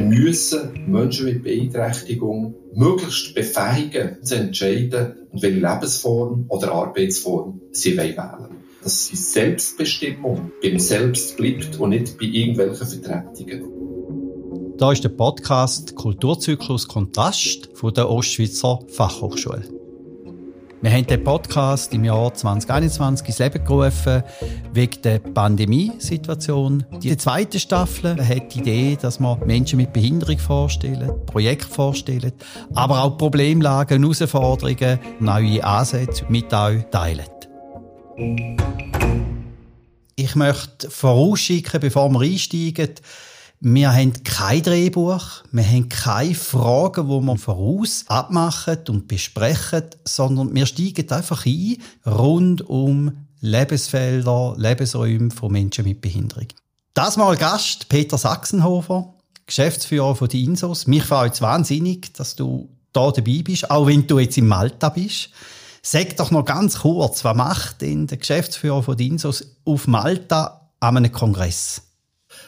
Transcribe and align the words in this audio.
Müssen 0.00 0.90
Menschen 0.90 1.26
mit 1.26 1.42
Beeinträchtigung 1.42 2.54
möglichst 2.74 3.34
befähigen, 3.34 4.22
zu 4.22 4.36
entscheiden, 4.36 5.14
welche 5.32 5.60
Lebensform 5.60 6.46
oder 6.48 6.72
Arbeitsform 6.72 7.60
sie 7.72 7.96
wählen 7.96 8.16
wollen. 8.16 8.56
Dass 8.82 9.06
sie 9.06 9.16
Selbstbestimmung 9.16 10.52
beim 10.62 10.78
Selbst 10.78 11.36
bleibt 11.36 11.78
und 11.80 11.90
nicht 11.90 12.18
bei 12.18 12.26
irgendwelchen 12.26 12.86
Vertretungen. 12.86 13.76
Da 14.78 14.92
ist 14.92 15.02
der 15.02 15.08
Podcast 15.08 15.94
Kulturzyklus 15.94 16.86
Kontrast 16.86 17.70
von 17.74 17.94
der 17.94 18.10
Ostschweizer 18.10 18.80
Fachhochschule. 18.88 19.75
Wir 20.86 20.92
haben 20.92 21.06
den 21.08 21.24
Podcast 21.24 21.92
im 21.94 22.04
Jahr 22.04 22.32
2021 22.32 23.26
ins 23.26 23.38
Leben 23.40 23.64
gerufen, 23.64 24.22
wegen 24.72 25.02
der 25.02 25.18
Pandemiesituation. 25.18 26.86
Die 27.02 27.16
zweite 27.16 27.58
Staffel 27.58 28.24
hat 28.24 28.54
die 28.54 28.60
Idee, 28.60 28.96
dass 29.02 29.18
man 29.18 29.44
Menschen 29.44 29.78
mit 29.78 29.92
Behinderung 29.92 30.38
vorstellen, 30.38 31.10
Projekte 31.26 31.66
vorstellen, 31.66 32.30
aber 32.72 33.02
auch 33.02 33.18
Problemlagen, 33.18 34.00
Herausforderungen, 34.00 35.00
neue 35.18 35.64
Ansätze 35.64 36.24
mit 36.28 36.54
euch 36.54 36.84
teilen. 36.92 37.26
Ich 40.14 40.36
möchte 40.36 40.88
vorausschicken, 40.88 41.80
bevor 41.80 42.10
wir 42.10 42.20
einsteigen, 42.20 42.94
wir 43.60 43.92
haben 43.92 44.12
kein 44.22 44.62
Drehbuch, 44.62 45.42
wir 45.50 45.66
haben 45.66 45.88
keine 45.88 46.34
Fragen, 46.34 47.08
die 47.08 47.26
wir 47.26 47.38
voraus 47.38 48.04
abmachen 48.08 48.78
und 48.88 49.08
besprechen, 49.08 49.84
sondern 50.04 50.54
wir 50.54 50.66
steigen 50.66 51.10
einfach 51.10 51.46
ein 51.46 51.76
rund 52.04 52.68
um 52.68 53.26
Lebensfelder, 53.40 54.54
Lebensräume 54.56 55.30
von 55.30 55.52
Menschen 55.52 55.84
mit 55.84 56.00
Behinderung. 56.00 56.48
Das 56.94 57.16
mal 57.16 57.36
Gast 57.36 57.88
Peter 57.88 58.18
Sachsenhofer, 58.18 59.14
Geschäftsführer 59.46 60.16
von 60.16 60.28
die 60.28 60.44
Insos. 60.44 60.86
Mich 60.86 61.04
freut 61.04 61.34
es 61.34 61.42
wahnsinnig, 61.42 62.12
dass 62.14 62.36
du 62.36 62.68
da 62.92 63.10
dabei 63.10 63.42
bist, 63.42 63.70
auch 63.70 63.86
wenn 63.86 64.06
du 64.06 64.18
jetzt 64.18 64.38
in 64.38 64.46
Malta 64.46 64.88
bist. 64.88 65.30
Sag 65.82 66.16
doch 66.16 66.30
noch 66.30 66.44
ganz 66.44 66.80
kurz, 66.80 67.24
was 67.24 67.36
macht 67.36 67.82
denn 67.82 68.06
der 68.06 68.18
Geschäftsführer 68.18 68.82
von 68.82 68.96
die 68.96 69.08
Insos 69.08 69.46
auf 69.64 69.86
Malta 69.86 70.68
an 70.80 70.96
einem 70.96 71.12
Kongress? 71.12 71.82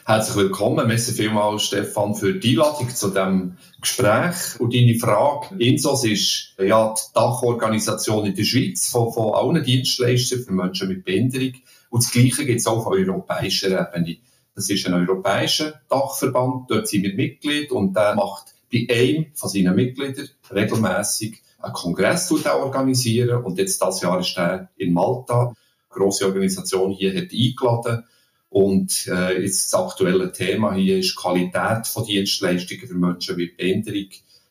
Herzlich 0.09 0.37
willkommen. 0.37 0.87
Merci 0.87 1.11
vielmals, 1.11 1.65
Stefan, 1.65 2.15
für 2.15 2.33
die 2.33 2.53
Einladung 2.53 2.89
zu 2.89 3.09
diesem 3.09 3.57
Gespräch. 3.79 4.59
Und 4.59 4.73
deine 4.73 4.97
Frage, 4.97 5.53
INSOS 5.59 6.03
ist 6.05 6.55
ja 6.57 6.95
die 6.95 7.13
Dachorganisation 7.13 8.25
in 8.25 8.33
der 8.33 8.43
Schweiz 8.43 8.89
von, 8.89 9.13
von 9.13 9.35
allen 9.35 9.63
Dienstleistern 9.63 10.39
für 10.39 10.51
Menschen 10.51 10.87
mit 10.87 11.05
Behinderung. 11.05 11.53
Und 11.91 12.03
das 12.03 12.11
Gleiche 12.11 12.43
gibt 12.47 12.59
es 12.59 12.65
auch 12.65 12.87
auf 12.87 12.87
europäischer 12.87 13.69
Ebene. 13.69 14.17
Das 14.55 14.67
ist 14.71 14.87
ein 14.87 14.95
europäischer 14.95 15.79
Dachverband, 15.87 16.71
dort 16.71 16.87
sind 16.87 17.03
wir 17.03 17.13
Mitglied 17.13 17.71
und 17.71 17.95
der 17.95 18.15
macht 18.15 18.55
bei 18.73 18.87
einem 18.89 19.27
von 19.35 19.49
seinen 19.49 19.75
Mitgliedern 19.75 20.27
regelmäßig 20.51 21.39
einen 21.59 21.73
Kongress 21.73 22.31
organisieren. 22.31 23.43
Und 23.43 23.59
jetzt 23.59 23.79
das 23.79 24.01
Jahr 24.01 24.19
ist 24.19 24.35
er 24.35 24.69
in 24.75 24.91
Malta. 24.91 25.49
Eine 25.49 25.55
grosse 25.91 26.25
Organisation 26.25 26.93
hier 26.93 27.15
hat 27.15 27.31
eingeladen. 27.31 28.05
Und 28.49 29.07
äh, 29.07 29.41
jetzt 29.41 29.71
das 29.71 29.79
aktuelle 29.79 30.31
Thema 30.31 30.73
hier 30.73 30.97
ist 30.97 31.15
Qualität 31.15 31.85
von 31.85 32.05
Dienstleistungen 32.05 32.87
für 32.87 32.95
Menschen 32.95 33.35
mit 33.35 33.57
Behinderung. 33.57 34.09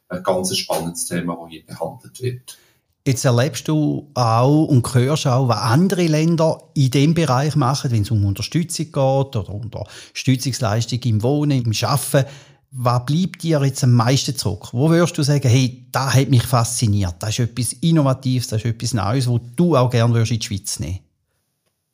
Ein 0.08 0.22
ganz 0.22 0.56
spannendes 0.56 1.06
Thema, 1.06 1.36
das 1.40 1.50
hier 1.50 1.66
behandelt 1.66 2.22
wird. 2.22 2.58
Jetzt 3.06 3.24
erlebst 3.24 3.66
du 3.68 4.10
auch 4.14 4.64
und 4.64 4.94
hörst 4.94 5.26
auch, 5.26 5.48
was 5.48 5.58
andere 5.58 6.06
Länder 6.06 6.62
in 6.74 6.90
dem 6.90 7.14
Bereich 7.14 7.56
machen, 7.56 7.90
wenn 7.90 8.02
es 8.02 8.10
um 8.10 8.24
Unterstützung 8.24 8.86
geht 8.86 8.96
oder 8.96 9.48
um 9.48 9.62
Unterstützungsleistung 9.62 11.00
im 11.00 11.22
Wohnen, 11.22 11.64
im 11.64 11.72
Arbeiten. 11.82 12.28
Was 12.70 13.06
bleibt 13.06 13.42
dir 13.42 13.64
jetzt 13.64 13.82
am 13.82 13.92
meisten 13.92 14.36
zurück? 14.36 14.68
Wo 14.72 14.90
würdest 14.90 15.16
du 15.16 15.22
sagen, 15.22 15.48
hey, 15.48 15.86
da 15.90 16.12
hat 16.12 16.28
mich 16.28 16.42
fasziniert, 16.42 17.14
das 17.20 17.30
ist 17.30 17.38
etwas 17.38 17.72
Innovatives, 17.72 18.48
das 18.48 18.62
ist 18.62 18.66
etwas 18.66 18.92
Neues, 18.92 19.26
wo 19.26 19.40
du 19.56 19.74
auch 19.74 19.88
gerne 19.88 20.18
in 20.18 20.24
die 20.24 20.42
Schweiz 20.42 20.78
nehmen 20.78 21.07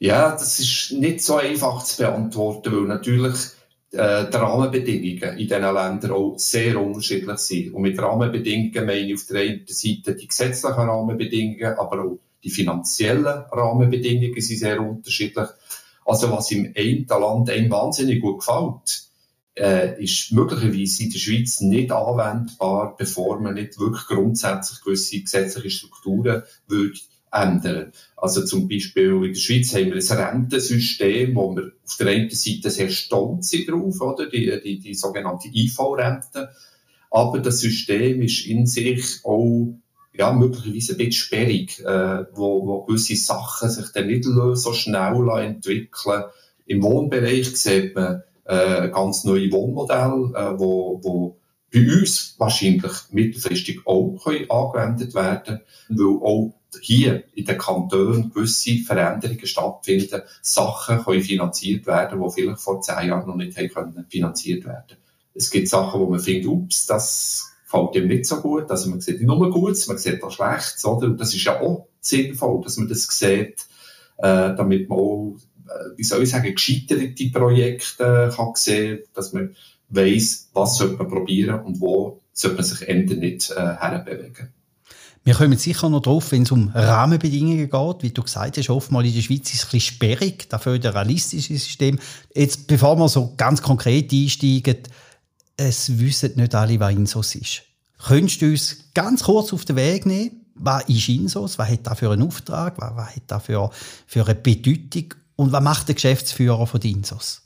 ja, 0.04 0.32
das 0.32 0.58
ist 0.60 0.92
nicht 0.92 1.22
so 1.22 1.36
einfach 1.36 1.82
zu 1.82 2.02
beantworten, 2.02 2.76
weil 2.76 2.82
natürlich 2.82 3.36
äh, 3.92 4.26
die 4.30 4.36
Rahmenbedingungen 4.36 5.38
in 5.38 5.48
diesen 5.48 5.62
Ländern 5.62 6.10
auch 6.10 6.34
sehr 6.36 6.78
unterschiedlich 6.78 7.38
sind. 7.38 7.72
Und 7.72 7.80
mit 7.80 7.98
Rahmenbedingungen 7.98 8.84
meine 8.84 9.00
ich 9.00 9.14
auf 9.14 9.26
der 9.30 9.40
einen 9.40 9.64
Seite 9.66 10.14
die 10.14 10.28
gesetzlichen 10.28 10.74
Rahmenbedingungen, 10.74 11.78
aber 11.78 12.04
auch 12.04 12.18
die 12.42 12.50
finanziellen 12.50 13.44
Rahmenbedingungen 13.50 14.42
sind 14.42 14.58
sehr 14.58 14.78
unterschiedlich. 14.78 15.48
Also 16.04 16.30
was 16.30 16.50
im 16.50 16.70
einen 16.76 17.06
Land 17.08 17.48
einem 17.48 17.70
wahnsinnig 17.70 18.20
gut 18.20 18.40
gefällt, 18.40 19.04
äh, 19.56 20.04
ist 20.04 20.32
möglicherweise 20.32 21.04
in 21.04 21.12
der 21.12 21.18
Schweiz 21.18 21.62
nicht 21.62 21.90
anwendbar, 21.90 22.94
bevor 22.98 23.40
man 23.40 23.54
nicht 23.54 23.78
wirklich 23.80 24.04
grundsätzlich 24.04 24.82
gewisse 24.82 25.22
gesetzliche 25.22 25.70
Strukturen 25.70 26.42
würde 26.66 26.98
ändern. 27.34 27.92
Also 28.16 28.44
zum 28.44 28.68
Beispiel 28.68 29.24
in 29.24 29.32
der 29.32 29.40
Schweiz 29.40 29.74
haben 29.74 29.92
wir 29.92 29.96
ein 29.96 30.18
Rentensystem, 30.18 31.34
wo 31.34 31.54
wir 31.54 31.72
auf 31.84 31.96
der 31.98 32.06
einen 32.08 32.30
Seite 32.30 32.70
sehr 32.70 32.88
stolz 32.88 33.50
sind 33.50 33.68
drauf, 33.68 34.00
oder? 34.00 34.28
Die, 34.28 34.60
die, 34.62 34.78
die 34.78 34.94
sogenannte 34.94 35.48
IV-Rente. 35.48 36.50
Aber 37.10 37.38
das 37.40 37.60
System 37.60 38.22
ist 38.22 38.46
in 38.46 38.66
sich 38.66 39.20
auch 39.24 39.74
ja, 40.16 40.32
möglicherweise 40.32 40.92
ein 40.92 40.98
bisschen 40.98 41.12
sperrig, 41.12 41.80
äh, 41.80 42.24
wo, 42.32 42.66
wo 42.66 42.82
gewisse 42.84 43.16
Sachen 43.16 43.68
sich 43.68 43.86
dann 43.92 44.06
nicht 44.06 44.24
so 44.24 44.72
schnell 44.72 45.28
entwickeln 45.40 46.24
Im 46.66 46.82
Wohnbereich 46.82 47.56
sieht 47.56 47.94
man 47.96 48.22
äh, 48.44 48.88
ganz 48.90 49.24
neue 49.24 49.50
Wohnmodelle, 49.50 50.32
äh, 50.34 50.58
wo, 50.58 51.00
wo 51.02 51.36
bei 51.74 51.80
uns 51.80 52.36
wahrscheinlich 52.38 52.92
mittelfristig 53.10 53.80
auch 53.86 54.22
können 54.24 54.50
angewendet 54.50 55.14
werden 55.14 55.60
weil 55.88 56.22
auch 56.22 56.54
hier 56.80 57.24
in 57.34 57.44
den 57.44 57.58
Kantonen 57.58 58.32
gewisse 58.32 58.78
Veränderungen 58.78 59.46
stattfinden, 59.46 60.22
Sachen 60.42 61.04
können 61.04 61.22
finanziert 61.22 61.86
werden, 61.86 62.20
die 62.20 62.32
vielleicht 62.32 62.60
vor 62.60 62.80
zehn 62.80 63.08
Jahren 63.08 63.26
noch 63.26 63.36
nicht 63.36 63.56
können 63.72 64.06
finanziert 64.08 64.64
werden. 64.64 64.96
Es 65.34 65.50
gibt 65.50 65.68
Sachen, 65.68 66.00
wo 66.00 66.06
man 66.06 66.20
findet, 66.20 66.46
ups, 66.46 66.86
das 66.86 67.52
fällt 67.64 67.96
ihm 67.96 68.08
nicht 68.08 68.26
so 68.26 68.40
gut. 68.40 68.70
Also 68.70 68.88
man 68.90 69.00
sieht 69.00 69.18
nicht 69.18 69.26
nur 69.26 69.50
Gutes, 69.50 69.88
man 69.88 69.98
sieht 69.98 70.22
auch 70.22 70.30
Schlechtes, 70.30 70.84
oder? 70.84 71.06
Und 71.06 71.20
das 71.20 71.34
ist 71.34 71.44
ja 71.44 71.60
auch 71.60 71.88
sinnvoll, 72.00 72.62
dass 72.62 72.76
man 72.76 72.88
das 72.88 73.06
sieht, 73.08 73.66
äh, 74.18 74.54
damit 74.54 74.88
man 74.88 74.98
auch, 74.98 75.36
äh, 75.66 75.96
wie 75.96 76.04
soll 76.04 76.22
ich 76.22 76.30
sagen, 76.30 76.54
gescheiterte 76.54 77.30
Projekte 77.30 78.32
kann 78.34 78.52
sehen, 78.54 79.00
dass 79.12 79.32
man 79.32 79.56
weiss, 79.94 80.48
was 80.52 80.78
sollte 80.78 80.96
man 80.96 81.08
probieren 81.08 81.60
und 81.60 81.80
wo 81.80 82.20
sollte 82.32 82.56
man 82.56 82.64
sich 82.64 82.88
ändern 82.88 83.20
nicht 83.20 83.50
äh, 83.50 83.54
herbewegen. 83.54 84.48
Wir 85.26 85.34
kommen 85.34 85.56
sicher 85.56 85.88
noch 85.88 86.02
drauf, 86.02 86.32
wenn 86.32 86.42
es 86.42 86.52
um 86.52 86.68
Rahmenbedingungen 86.68 87.70
geht. 87.70 88.02
Wie 88.02 88.10
du 88.10 88.22
gesagt 88.22 88.58
hast, 88.58 88.68
oftmals 88.68 89.08
in 89.08 89.14
der 89.14 89.22
Schweiz 89.22 89.54
ist 89.54 89.54
es 89.54 89.64
ein 89.64 89.70
bisschen 89.70 89.94
sperrig, 89.94 90.50
das 90.50 90.62
föderalistische 90.62 91.54
System. 91.54 91.98
Jetzt, 92.34 92.66
bevor 92.66 92.96
wir 92.96 93.08
so 93.08 93.32
ganz 93.38 93.62
konkret 93.62 94.12
einsteigen, 94.12 94.80
es 95.56 95.98
wissen 95.98 96.32
nicht 96.36 96.54
alle, 96.54 96.78
was 96.78 96.92
Insos 96.92 97.34
ist. 97.36 97.62
Könntest 98.06 98.42
du 98.42 98.50
uns 98.50 98.76
ganz 98.92 99.22
kurz 99.22 99.54
auf 99.54 99.64
den 99.64 99.76
Weg 99.76 100.04
nehmen? 100.04 100.42
Was 100.56 100.86
ist 100.90 101.08
Insos? 101.08 101.58
Was 101.58 101.70
hat 101.70 101.86
das 101.86 101.98
für 101.98 102.10
einen 102.10 102.22
Auftrag? 102.22 102.74
Was, 102.76 102.94
was 102.94 103.16
hat 103.16 103.22
das 103.26 103.44
für, 103.44 103.70
für 104.06 104.26
eine 104.26 104.34
Bedeutung? 104.34 105.14
Und 105.36 105.52
was 105.52 105.62
macht 105.62 105.88
der 105.88 105.94
Geschäftsführer 105.94 106.66
von 106.66 106.82
Insos? 106.82 107.43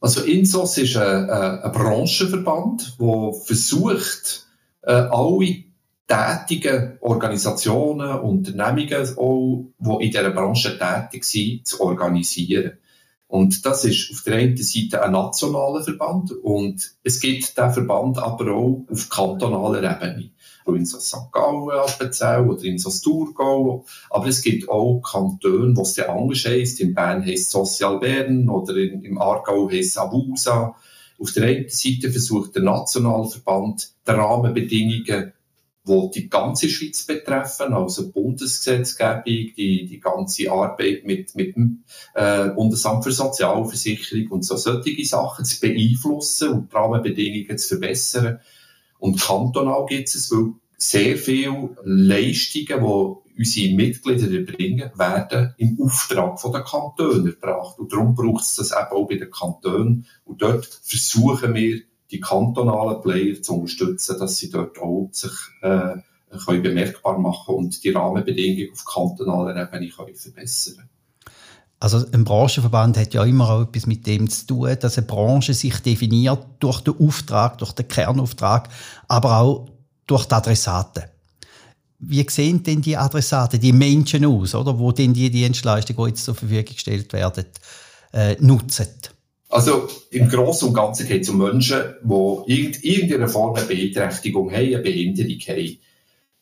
Also 0.00 0.22
Insos 0.22 0.78
ist 0.78 0.96
ein, 0.96 1.30
ein 1.30 1.72
Branchenverband, 1.72 2.96
der 3.00 3.32
versucht, 3.44 4.46
äh, 4.82 4.92
alle 4.92 5.64
tätigen 6.06 6.98
Organisationen, 7.00 8.20
Unternehmungen 8.20 9.16
auch, 9.16 9.66
die 9.78 10.04
in 10.04 10.10
dieser 10.10 10.30
Branche 10.30 10.78
tätig 10.78 11.24
sind, 11.24 11.66
zu 11.66 11.80
organisieren. 11.80 12.78
Und 13.28 13.66
das 13.66 13.84
ist 13.84 14.10
auf 14.12 14.22
der 14.22 14.36
einen 14.36 14.56
Seite 14.56 15.02
ein 15.02 15.12
nationaler 15.12 15.82
Verband 15.82 16.30
und 16.30 16.92
es 17.02 17.18
gibt 17.20 17.56
diesen 17.56 17.72
Verband 17.72 18.18
aber 18.18 18.52
auch 18.54 18.84
auf 18.88 19.08
kantonaler 19.08 20.00
Ebene. 20.00 20.30
In 20.66 20.84
so 20.84 20.98
St. 20.98 21.32
Gallen, 21.32 21.70
Appenzell 21.70 22.48
oder 22.48 22.64
in 22.64 22.78
so. 22.78 23.84
Aber 24.10 24.26
es 24.26 24.42
gibt 24.42 24.68
auch 24.68 25.00
Kantone, 25.00 25.76
wo 25.76 25.82
es 25.82 25.94
dann 25.94 26.10
anders 26.10 26.44
heisst. 26.44 26.80
In 26.80 26.92
Bern 26.92 27.24
heisst 27.24 27.46
es 27.46 27.50
Social 27.50 28.00
Bern 28.00 28.48
oder 28.48 28.76
in, 28.76 29.02
im 29.02 29.18
Aargau 29.18 29.70
heisst 29.70 29.90
es 29.90 29.96
Abusa. 29.96 30.74
Auf 31.20 31.32
der 31.32 31.44
einen 31.44 31.68
Seite 31.68 32.10
versucht 32.10 32.56
der 32.56 32.62
Nationalverband, 32.62 33.90
die 34.06 34.10
Rahmenbedingungen 34.10 35.32
die 35.86 36.10
die 36.14 36.28
ganze 36.28 36.68
Schweiz 36.68 37.04
betreffen, 37.04 37.72
also 37.72 38.10
Bundesgesetzgebung, 38.10 39.22
die, 39.24 39.86
die 39.86 40.00
ganze 40.00 40.50
Arbeit 40.50 41.04
mit, 41.04 41.34
mit 41.34 41.56
dem 41.56 41.84
äh, 42.14 42.48
Bundesamt 42.48 43.04
für 43.04 43.12
Sozialversicherung 43.12 44.32
und 44.32 44.44
so 44.44 44.56
solche 44.56 45.04
Sachen 45.04 45.44
zu 45.44 45.60
beeinflussen 45.60 46.48
und 46.50 46.72
die 46.72 46.76
Rahmenbedingungen 46.76 47.58
zu 47.58 47.68
verbessern. 47.68 48.40
Und 48.98 49.20
kantonal 49.20 49.86
gibt 49.86 50.08
es 50.08 50.32
weil 50.32 50.54
sehr 50.78 51.16
viele 51.16 51.76
Leistungen, 51.84 52.66
die 52.66 53.38
unsere 53.38 53.74
Mitglieder 53.74 54.32
erbringen, 54.32 54.90
werden 54.94 55.54
im 55.58 55.78
Auftrag 55.80 56.40
der 56.42 56.62
Kantone 56.62 57.30
erbracht. 57.30 57.78
Und 57.78 57.92
darum 57.92 58.14
braucht 58.14 58.44
es 58.44 58.56
das 58.56 58.72
eben 58.72 58.90
auch 58.90 59.06
bei 59.06 59.16
den 59.16 59.30
Kantonen. 59.30 60.06
Und 60.24 60.42
dort 60.42 60.66
versuchen 60.82 61.54
wir, 61.54 61.82
die 62.10 62.20
kantonalen 62.20 63.00
Player 63.02 63.40
zu 63.42 63.54
unterstützen, 63.54 64.18
dass 64.18 64.36
sie 64.36 64.50
dort 64.50 64.78
auch 64.78 65.08
sich 65.12 65.32
äh, 65.62 65.96
können 66.44 66.62
bemerkbar 66.62 67.18
machen 67.18 67.54
und 67.54 67.82
die 67.82 67.90
Rahmenbedingungen 67.90 68.72
auf 68.72 68.84
kantonaler 68.84 69.56
Ebene 69.56 69.88
können 69.90 70.14
verbessern 70.14 70.88
also 71.78 72.04
ein 72.12 72.24
Branchenverband 72.24 72.96
hat 72.96 73.14
ja 73.14 73.24
immer 73.24 73.50
auch 73.50 73.62
etwas 73.62 73.86
mit 73.86 74.06
dem 74.06 74.30
zu 74.30 74.46
tun, 74.46 74.76
dass 74.80 74.96
eine 74.96 75.06
Branche 75.06 75.54
sich 75.54 75.78
definiert 75.80 76.44
durch 76.58 76.80
den 76.80 76.98
Auftrag, 76.98 77.58
durch 77.58 77.72
den 77.72 77.88
Kernauftrag, 77.88 78.68
aber 79.08 79.40
auch 79.40 79.68
durch 80.06 80.26
die 80.26 80.34
Adressaten. 80.34 81.04
Wie 81.98 82.26
sehen 82.28 82.62
denn 82.62 82.82
die 82.82 82.96
Adressaten, 82.96 83.60
die 83.60 83.72
Menschen 83.72 84.24
aus, 84.24 84.54
oder, 84.54 84.78
wo 84.78 84.92
denn 84.92 85.14
die 85.14 85.30
Dienstleistungen, 85.30 86.04
die 86.04 86.10
jetzt 86.10 86.24
zur 86.24 86.34
Verfügung 86.34 86.64
gestellt 86.64 87.12
werden, 87.12 87.46
äh, 88.12 88.36
nutzen? 88.40 88.88
Also 89.56 89.88
im 90.10 90.28
Großen 90.28 90.68
und 90.68 90.74
Ganzen 90.74 91.08
geht 91.08 91.22
es 91.22 91.30
um 91.30 91.38
Menschen, 91.38 91.80
die 92.04 92.76
irgendeine 92.82 93.26
Form 93.26 93.54
eine 93.54 93.64
Beeinträchtigung 93.64 94.52
haben, 94.52 94.66
eine 94.66 94.78
Behinderung 94.80 95.38
haben. 95.48 95.78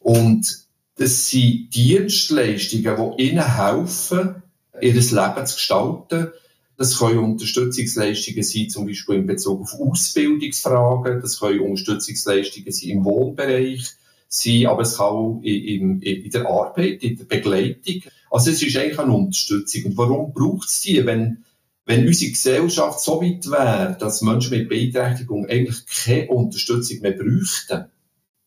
Und 0.01 0.59
das 0.97 1.29
sind 1.29 1.73
Dienstleistungen, 1.73 3.15
die 3.17 3.29
ihnen 3.29 3.57
helfen, 3.57 4.43
ihr 4.81 4.95
Leben 4.95 5.47
zu 5.47 5.55
gestalten. 5.55 6.33
Das 6.77 6.99
können 6.99 7.21
Unterstützungsleistungen 7.21 8.43
sein, 8.43 8.69
zum 8.69 8.87
Beispiel 8.87 9.15
in 9.15 9.27
Bezug 9.27 9.63
auf 9.63 9.75
Ausbildungsfragen. 9.79 11.21
Das 11.21 11.39
können 11.39 11.61
Unterstützungsleistungen 11.61 12.73
sein 12.73 12.91
im 12.91 13.05
Wohnbereich 13.05 13.93
sein, 14.27 14.67
aber 14.67 14.83
es 14.83 14.97
kann 14.97 15.07
auch 15.07 15.41
in, 15.45 16.01
in, 16.01 16.03
in 16.03 16.31
der 16.33 16.51
Arbeit, 16.51 17.05
in 17.05 17.17
der 17.17 17.27
Begleitung. 17.27 18.03
Also 18.29 18.51
es 18.51 18.61
ist 18.61 18.77
eigentlich 18.77 18.99
eine 18.99 19.13
Unterstützung. 19.13 19.85
Und 19.85 19.97
warum 19.99 20.33
braucht 20.33 20.67
es 20.69 20.81
die, 20.81 21.07
wenn 21.07 21.45
wenn 21.87 22.07
unsere 22.07 22.31
Gesellschaft 22.31 23.01
so 23.01 23.21
weit 23.21 23.51
wäre, 23.51 23.97
dass 23.99 24.23
Menschen 24.23 24.57
mit 24.57 24.69
Beeinträchtigung 24.69 25.47
eigentlich 25.47 25.85
keine 25.87 26.29
Unterstützung 26.29 27.01
mehr 27.01 27.13
bräuchten, 27.13 27.87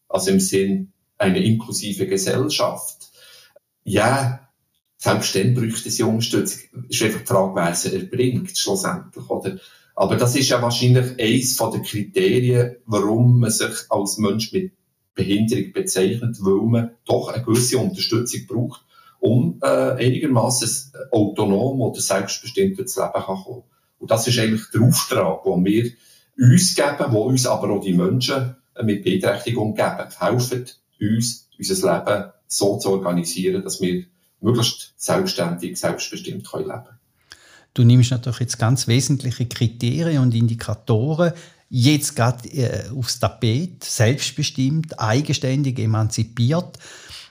also 0.10 0.32
im 0.32 0.40
Sinn 0.40 0.92
einer 1.18 1.38
inklusive 1.38 2.08
Gesellschaft, 2.08 3.12
ja, 3.84 4.48
selbst 4.98 5.36
dann 5.36 5.54
bräuchte 5.54 5.92
sie 5.92 6.04
Unterstützung. 6.04 6.62
Ist 6.90 7.04
einfach 7.04 7.22
die 7.22 7.28
Frage, 7.28 7.56
wer 7.56 7.76
sie 7.76 7.96
erbringt, 7.96 8.58
schlussendlich, 8.58 9.30
oder? 9.30 9.60
Aber 9.96 10.16
das 10.16 10.36
ist 10.36 10.50
ja 10.50 10.62
wahrscheinlich 10.62 11.20
eines 11.20 11.58
der 11.58 11.82
Kriterien, 11.82 12.76
warum 12.86 13.40
man 13.40 13.52
sich 13.52 13.76
als 13.90 14.18
Mensch 14.18 14.52
mit 14.54 14.72
Behinderung 15.16 15.74
bezeichnet, 15.74 16.38
weil 16.42 16.68
man 16.68 16.92
doch 17.06 17.30
eine 17.30 17.44
gewisse 17.44 17.78
Unterstützung 17.80 18.46
braucht 18.48 18.87
um 19.20 19.60
äh, 19.62 19.68
einigermaßen 19.68 20.94
autonom 21.12 21.82
oder 21.82 22.00
selbstbestimmt 22.00 22.80
ins 22.80 22.96
Leben 22.96 23.12
kann 23.14 23.24
kommen. 23.24 23.64
Und 24.00 24.12
das 24.12 24.28
ist 24.28 24.40
eigentlich 24.40 24.70
der 24.72 24.82
Auftrag, 24.82 25.44
den 25.44 25.66
wir 25.66 25.92
uns 26.38 26.76
geben, 26.76 27.12
wo 27.12 27.24
uns 27.24 27.48
aber 27.48 27.72
auch 27.72 27.84
die 27.84 27.94
Menschen 27.94 28.56
mit 28.84 29.04
Beeinträchtigung 29.04 29.76
geben. 29.76 30.10
Helfen 30.20 30.66
uns, 31.00 31.50
unser 31.58 32.00
Leben 32.00 32.32
so 32.48 32.78
zu 32.78 32.90
organisieren, 32.92 33.64
dass 33.64 33.82
wir 33.82 34.06
möglichst 34.40 34.94
selbstständig, 34.98 35.78
selbstbestimmt 35.78 36.50
können 36.50 36.68
leben 36.68 36.84
können. 36.84 36.98
Du 37.74 37.84
nimmst 37.84 38.12
natürlich 38.12 38.40
jetzt 38.40 38.60
ganz 38.60 38.88
wesentliche 38.88 39.46
Kriterien 39.46 40.22
und 40.22 40.34
Indikatoren 40.34 41.34
jetzt 41.70 42.16
gerade 42.16 42.48
äh, 42.50 42.90
aufs 42.90 43.20
Tapet, 43.20 43.84
selbstbestimmt, 43.84 45.00
eigenständig, 45.00 45.78
emanzipiert. 45.80 46.78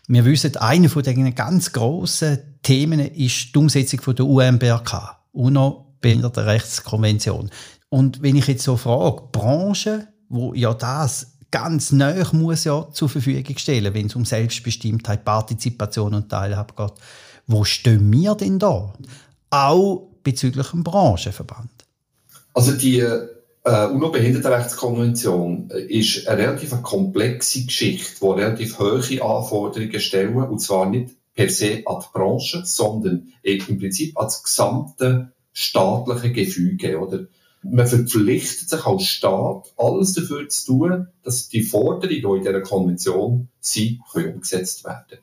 Wir 0.08 0.24
wissen, 0.24 0.56
eine 0.56 0.88
von 0.88 1.02
den 1.02 1.34
ganz 1.34 1.72
grossen 1.72 2.38
Themen 2.62 3.00
ist 3.00 3.52
die 3.54 3.58
Umsetzung 3.58 4.14
der 4.14 4.24
UNBRK, 4.24 5.16
UNO-Behindertenrechtskonvention. 5.32 7.50
Und 7.88 8.22
wenn 8.22 8.36
ich 8.36 8.46
jetzt 8.46 8.62
so 8.62 8.76
frage, 8.76 9.22
Branche, 9.32 10.06
wo 10.28 10.54
ja 10.54 10.72
das 10.74 11.38
ganz 11.50 11.90
neu 11.92 12.22
muss 12.32 12.64
ja 12.64 12.88
zur 12.92 13.08
Verfügung 13.08 13.56
stellen, 13.58 13.94
wenn 13.94 14.06
es 14.06 14.14
um 14.14 14.24
Selbstbestimmtheit, 14.24 15.24
Partizipation 15.24 16.14
und 16.14 16.28
Teilhabe 16.28 16.74
geht. 16.76 16.92
Wo 17.46 17.64
stehen 17.64 18.12
wir 18.12 18.34
denn 18.34 18.58
da? 18.58 18.92
Auch 19.50 20.08
bezüglich 20.22 20.68
dem 20.68 20.84
Branchenverband. 20.84 21.70
Also 22.52 22.72
die 22.72 23.02
äh, 23.66 23.86
UNO-Behindertenrechtskonvention 23.88 25.70
ist 25.70 26.28
eine 26.28 26.42
relativ 26.42 26.70
komplexe 26.82 27.64
Geschichte, 27.64 28.14
die 28.20 28.26
relativ 28.26 28.78
hohe 28.78 29.22
Anforderungen 29.22 30.00
stellen, 30.00 30.36
und 30.36 30.60
zwar 30.60 30.88
nicht 30.88 31.16
per 31.34 31.48
se 31.48 31.82
an 31.84 32.00
die 32.00 32.06
Branche, 32.12 32.62
sondern 32.64 33.32
im 33.42 33.78
Prinzip 33.78 34.16
an 34.16 34.26
das 34.26 34.44
gesamte 34.44 35.32
staatliche 35.52 36.32
Gefüge, 36.32 36.98
oder? 36.98 37.26
Man 37.62 37.88
verpflichtet 37.88 38.68
sich 38.68 38.86
als 38.86 39.06
Staat, 39.06 39.72
alles 39.76 40.12
dafür 40.12 40.48
zu 40.48 40.66
tun, 40.66 41.08
dass 41.24 41.48
die 41.48 41.62
Forderungen, 41.62 42.08
die 42.08 42.22
in 42.22 42.44
dieser 42.44 42.60
Konvention 42.60 43.48
sind, 43.58 43.98
umgesetzt 44.14 44.84
werden. 44.84 45.18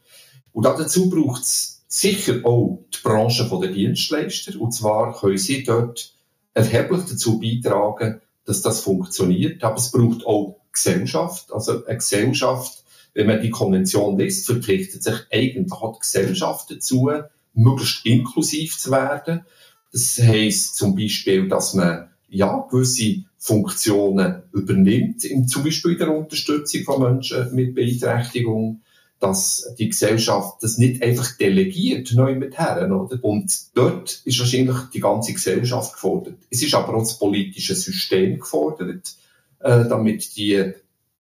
Und 0.52 0.66
dazu 0.66 1.10
braucht 1.10 1.44
es 1.44 1.86
sicher 1.88 2.42
auch 2.44 2.84
die 2.94 2.98
Branche 3.02 3.50
der 3.50 3.72
Dienstleister, 3.72 4.60
und 4.60 4.74
zwar 4.74 5.18
können 5.18 5.38
sie 5.38 5.64
dort 5.64 6.14
erheblich 6.54 7.04
dazu 7.10 7.40
beitragen, 7.40 8.20
dass 8.46 8.62
das 8.62 8.82
funktioniert. 8.82 9.64
Aber 9.64 9.78
es 9.78 9.92
braucht 9.92 10.26
auch 10.26 10.60
Gesellschaft. 10.72 11.52
Also 11.52 11.86
eine 11.86 11.98
Gesellschaft, 11.98 12.84
wenn 13.14 13.28
man 13.28 13.42
die 13.42 13.50
Konvention 13.50 14.18
liest, 14.18 14.46
verpflichtet 14.46 15.04
sich 15.04 15.16
eigentlich 15.32 15.72
auch 15.72 15.94
die 15.94 16.00
Gesellschaft 16.00 16.72
dazu, 16.72 17.12
möglichst 17.54 18.06
inklusiv 18.06 18.78
zu 18.78 18.92
werden. 18.92 19.46
Das 19.92 20.18
heisst 20.20 20.76
zum 20.76 20.96
Beispiel, 20.96 21.48
dass 21.48 21.76
man 21.76 22.10
ja, 22.30 22.68
gewisse 22.70 23.24
Funktionen 23.38 24.42
übernimmt, 24.54 25.22
zum 25.50 25.64
Beispiel 25.64 25.92
in 25.92 25.98
der 26.00 26.16
Unterstützung 26.16 26.84
von 26.84 27.02
Menschen 27.02 27.54
mit 27.54 27.76
Beeinträchtigung 27.76 28.82
dass 29.24 29.74
die 29.80 29.88
Gesellschaft 29.88 30.62
das 30.62 30.78
nicht 30.78 31.02
einfach 31.02 31.38
delegiert, 31.38 32.12
neu 32.14 32.36
mit 32.36 32.60
her, 32.60 32.92
oder? 32.92 33.24
Und 33.24 33.54
dort 33.74 34.22
ist 34.26 34.38
wahrscheinlich 34.38 34.76
die 34.94 35.00
ganze 35.00 35.32
Gesellschaft 35.32 35.94
gefordert. 35.94 36.40
Es 36.50 36.62
ist 36.62 36.76
aber 36.76 36.94
auch 36.94 37.04
das 37.04 37.18
politische 37.18 37.74
System 37.74 38.38
gefordert, 38.38 39.16
äh, 39.60 39.86
damit 39.88 40.36
die 40.36 40.74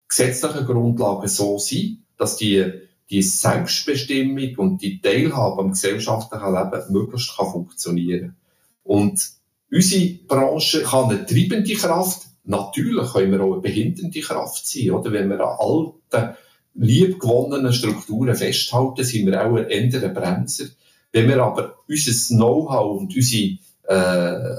gesetzlichen 0.08 0.66
Grundlagen 0.66 1.28
so 1.28 1.60
sind, 1.60 2.00
dass 2.18 2.38
die, 2.38 2.72
die 3.12 3.22
Selbstbestimmung 3.22 4.56
und 4.58 4.82
die 4.82 5.00
Teilhabe 5.00 5.62
am 5.62 5.72
gesellschaftlichen 5.74 6.54
Leben 6.56 6.92
möglichst 6.92 7.38
kann 7.38 7.52
funktionieren. 7.52 8.36
Und 8.84 9.30
unsere 9.72 10.14
Branche 10.28 10.82
kann 10.82 11.12
eine 11.12 11.24
treibende 11.28 11.76
Kraft, 11.76 12.24
natürlich 12.46 13.14
können 13.14 13.32
wir 13.32 13.42
auch 13.42 13.54
eine 13.54 13.62
behindernde 13.62 14.22
Kraft 14.22 14.68
sein, 14.68 14.90
oder? 14.90 15.12
Wenn 15.12 15.30
wir 15.30 15.40
an 15.40 15.58
alten 15.60 16.36
liebgewonnenen 16.74 17.74
Strukturen 17.74 18.36
festhalten, 18.36 19.04
sind 19.04 19.26
wir 19.26 19.46
auch 19.46 19.56
ein 19.56 19.70
eher 19.70 20.10
Bremser. 20.10 20.66
Wenn 21.12 21.28
wir 21.28 21.44
aber 21.44 21.76
unser 21.88 22.36
Know-how 22.36 23.02
und 23.02 23.16
unsere 23.16 23.58
äh, 23.84 24.56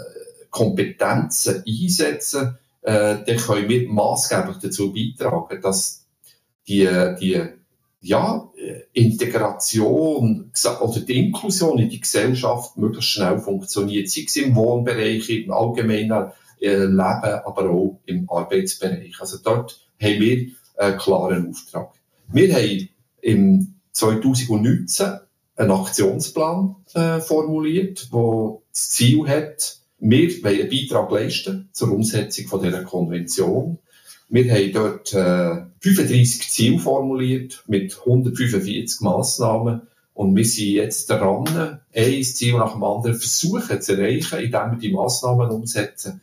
Kompetenzen 0.51 1.65
einsetzen, 1.67 2.59
äh, 2.83 3.17
dann 3.25 3.37
können 3.37 3.69
wir 3.69 3.89
maßgeblich 3.89 4.59
dazu 4.59 4.93
beitragen, 4.93 5.61
dass 5.63 6.07
die, 6.69 6.89
die 7.21 7.43
ja, 8.03 8.51
Integration 8.93 10.51
oder 10.81 11.01
die 11.01 11.27
Inklusion 11.27 11.79
in 11.79 11.89
die 11.89 12.01
Gesellschaft 12.01 12.77
möglichst 12.77 13.11
schnell 13.11 13.39
funktioniert, 13.39 14.11
sei 14.11 14.25
es 14.27 14.37
im 14.37 14.55
Wohnbereich, 14.55 15.31
im 15.31 15.53
allgemeinen 15.53 16.33
äh, 16.61 16.85
Leben, 16.85 16.97
aber 16.97 17.71
auch 17.71 18.01
im 18.07 18.29
Arbeitsbereich. 18.29 19.17
Also 19.21 19.39
dort 19.43 19.81
haben 20.01 20.21
wir 20.21 20.49
einen 20.77 20.99
klaren 20.99 21.51
Auftrag. 21.51 21.93
Wir 22.33 22.55
haben 22.55 22.89
im 23.21 23.75
2019 23.93 25.19
einen 25.57 25.71
Aktionsplan 25.71 26.77
äh, 26.95 27.21
formuliert, 27.21 28.09
der 28.13 28.59
das 28.71 28.91
Ziel 28.91 29.29
hat, 29.29 29.83
wir 29.99 30.43
wollen 30.43 30.61
einen 30.63 30.71
Beitrag 30.71 31.11
leisten 31.11 31.69
zur 31.73 31.93
Umsetzung 31.93 32.49
von 32.49 32.63
dieser 32.63 32.83
Konvention. 32.83 33.79
Wir 34.29 34.51
haben 34.51 34.73
dort 34.73 35.13
äh, 35.13 35.67
35 35.81 36.51
Ziele 36.51 36.79
formuliert 36.79 37.63
mit 37.69 37.99
145 38.01 39.03
Massnahmen 39.03 39.83
und 40.15 40.35
wir 40.35 40.45
sind 40.45 40.71
jetzt 40.71 41.11
dran, 41.11 41.81
ein 41.95 42.23
Ziel 42.25 42.55
nach 42.55 42.73
dem 42.73 42.83
anderen 42.83 43.17
versuchen 43.17 43.81
zu 43.81 43.93
erreichen, 43.93 44.39
indem 44.39 44.73
wir 44.73 44.79
die 44.79 44.93
Massnahmen 44.93 45.51
umsetzen. 45.51 46.13
An 46.13 46.21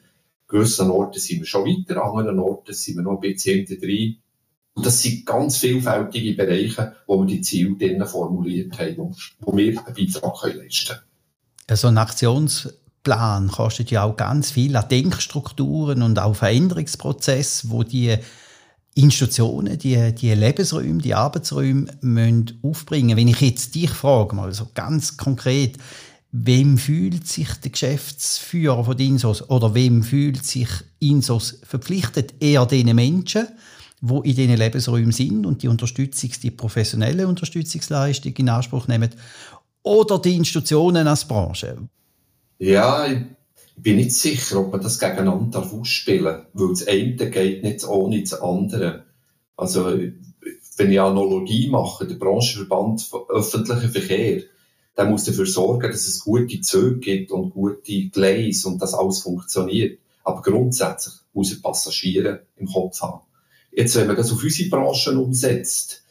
gewissen 0.48 0.90
Orten 0.90 1.20
sind 1.20 1.40
wir 1.40 1.46
schon 1.46 1.66
weiter, 1.66 2.04
an 2.04 2.18
anderen 2.18 2.40
Orten 2.40 2.74
sind 2.74 2.98
wir 2.98 3.04
noch 3.04 3.22
ein 3.22 3.22
bisschen 3.22 3.66
hinter 3.66 3.76
drin. 3.76 4.18
Und 4.80 4.86
das 4.86 5.02
sind 5.02 5.26
ganz 5.26 5.58
vielfältige 5.58 6.36
Bereiche, 6.36 6.94
wo 7.06 7.20
wir 7.20 7.28
die 7.28 7.42
Ziele 7.42 7.76
drinnen 7.76 8.08
formuliert 8.08 8.80
haben, 8.80 9.14
wo 9.42 9.58
wir 9.58 9.78
einen 9.86 9.94
Beitrag 9.94 10.56
leisten 10.56 10.96
können. 11.68 11.78
So 11.78 11.90
ein 11.90 11.98
Aktionsplan 11.98 13.50
kostet 13.50 13.92
ja 13.92 14.04
auch 14.04 14.16
ganz 14.16 14.52
viel 14.52 14.78
an 14.78 14.88
Denkstrukturen 14.88 16.02
und 16.02 16.18
auch 16.18 16.34
Veränderungsprozesse, 16.34 17.72
wo 17.72 17.84
die 17.84 18.16
Institutionen, 18.96 19.78
die, 19.78 20.16
die 20.16 20.34
Lebensräume, 20.34 21.02
die 21.02 21.14
Arbeitsräume 21.14 21.88
müssen 22.00 22.60
aufbringen. 22.64 23.18
Wenn 23.18 23.28
ich 23.28 23.42
jetzt 23.42 23.76
dich 23.76 23.90
frage, 23.90 24.34
mal 24.34 24.54
so 24.54 24.66
ganz 24.76 25.18
konkret, 25.18 25.76
wem 26.32 26.78
fühlt 26.78 27.28
sich 27.28 27.52
der 27.56 27.72
Geschäftsführer 27.72 28.86
von 28.86 28.98
Insos 28.98 29.50
oder 29.50 29.76
wem 29.76 30.04
fühlt 30.04 30.46
sich 30.46 30.70
Insos 31.00 31.60
verpflichtet? 31.64 32.36
Eher 32.40 32.66
den 32.66 32.96
Menschen, 32.96 33.50
wo 34.02 34.22
in 34.22 34.36
diesen 34.36 34.56
Lebensräumen 34.56 35.12
sind 35.12 35.46
und 35.46 35.64
die 35.64 35.68
Unterstützung, 35.68 36.32
die 36.42 36.52
professionelle 36.52 37.28
Unterstützungsleistung 37.28 38.34
in 38.38 38.50
Anspruch 38.50 38.88
nehmen, 38.88 39.10
oder 39.84 40.20
die 40.20 40.36
Institutionen 40.36 41.08
als 41.08 41.28
Branche? 41.28 41.78
Ja, 42.60 43.08
ich 43.08 43.22
bin 43.78 43.96
nicht 43.96 44.12
sicher, 44.12 44.60
ob 44.60 44.72
man 44.74 44.82
das 44.82 45.00
gegeneinander 45.00 45.60
ausspielen 45.72 46.46
weil 46.54 46.70
das 46.70 46.88
eine 46.88 47.16
geht 47.16 47.64
nicht 47.64 47.88
ohne 47.88 48.22
das 48.22 48.34
andere. 48.34 49.06
Also, 49.56 49.98
wenn 50.78 50.92
ich 50.92 51.00
Analogie 51.00 51.70
mache, 51.70 52.06
der 52.06 52.16
Branchenverband 52.16 53.10
öffentlicher 53.30 53.90
Verkehr, 53.90 54.44
der 54.98 55.06
muss 55.06 55.24
dafür 55.24 55.46
sorgen, 55.46 55.92
dass 55.92 56.08
es 56.08 56.20
gute 56.20 56.60
Züge 56.62 57.00
gibt 57.00 57.32
und 57.32 57.52
gute 57.52 58.10
Gleise 58.10 58.68
und 58.68 58.82
dass 58.82 58.94
alles 58.94 59.22
funktioniert. 59.22 60.00
Aber 60.24 60.42
grundsätzlich 60.42 61.16
muss 61.34 61.54
er 61.54 61.62
Passagiere 61.62 62.44
im 62.58 62.68
Kopf 62.68 63.02
haben. 63.02 63.22
Jetzt, 63.72 63.96
wenn 63.96 64.08
man 64.08 64.16
das 64.16 64.32
auf 64.32 64.44
unsere 64.44 64.70
Branchen 64.70 65.18
umsetzt, 65.18 66.04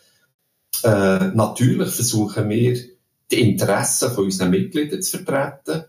äh, 0.84 1.28
natürlich 1.34 1.90
versuchen 1.90 2.48
wir, 2.48 2.78
die 3.30 3.40
Interessen 3.40 4.10
von 4.10 4.24
unseren 4.24 4.50
Mitgliedern 4.50 5.02
zu 5.02 5.18
vertreten. 5.18 5.84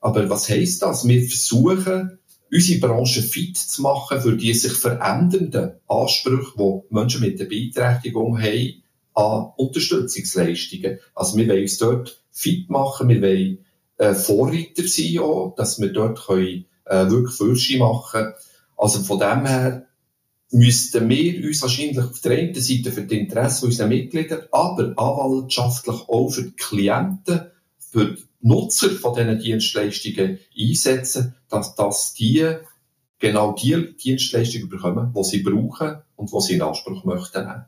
Aber 0.00 0.28
was 0.28 0.48
heisst 0.48 0.82
das? 0.82 1.06
Wir 1.06 1.22
versuchen, 1.22 2.18
unsere 2.50 2.80
Branche 2.80 3.22
fit 3.22 3.56
zu 3.56 3.82
machen 3.82 4.20
für 4.20 4.36
die 4.36 4.52
sich 4.52 4.72
verändernden 4.72 5.72
Ansprüche, 5.88 6.52
die 6.90 6.94
Menschen 6.94 7.22
mit 7.22 7.40
der 7.40 7.46
Beeinträchtigung 7.46 8.38
haben 8.40 8.82
an 9.14 9.52
Unterstützungsleistungen. 9.56 10.98
Also 11.14 11.36
wir 11.36 11.48
wollen 11.48 11.62
uns 11.62 11.78
dort 11.78 12.22
fit 12.30 12.68
machen, 12.68 13.08
wir 13.08 13.22
wollen 13.22 13.58
äh, 13.98 14.14
Vorreiter 14.14 14.86
sein, 14.86 15.18
auch, 15.18 15.54
dass 15.56 15.80
wir 15.80 15.92
dort 15.92 16.26
können, 16.26 16.66
äh, 16.84 17.08
wirklich 17.08 17.36
Fürsche 17.36 17.78
machen 17.78 18.10
können. 18.10 18.34
Also 18.76 19.00
von 19.00 19.18
dem 19.18 19.46
her 19.46 19.86
müssten 20.52 21.08
wir 21.08 21.44
uns 21.46 21.62
wahrscheinlich 21.62 21.98
auf 21.98 22.20
der 22.20 22.38
einen 22.38 22.54
Seite 22.54 22.92
für 22.92 23.02
die 23.02 23.18
Interessen 23.18 23.66
unserer 23.66 23.88
Mitglieder, 23.88 24.48
aber 24.52 24.92
anwaltschaftlich 24.96 25.96
auch 26.08 26.28
für 26.28 26.44
die 26.44 26.56
Klienten, 26.56 27.46
für 27.78 28.12
die 28.12 28.22
Nutzer 28.42 28.90
von 28.90 29.14
diesen 29.14 29.38
Dienstleistungen 29.38 30.38
einsetzen, 30.58 31.34
dass, 31.48 31.74
dass 31.74 32.14
die 32.14 32.46
genau 33.18 33.52
die 33.52 33.96
Dienstleistungen 33.96 34.68
bekommen, 34.68 35.14
die 35.16 35.24
sie 35.24 35.42
brauchen 35.42 36.02
und 36.16 36.32
die 36.32 36.40
sie 36.40 36.54
in 36.54 36.62
Anspruch 36.62 37.04
möchten 37.04 37.64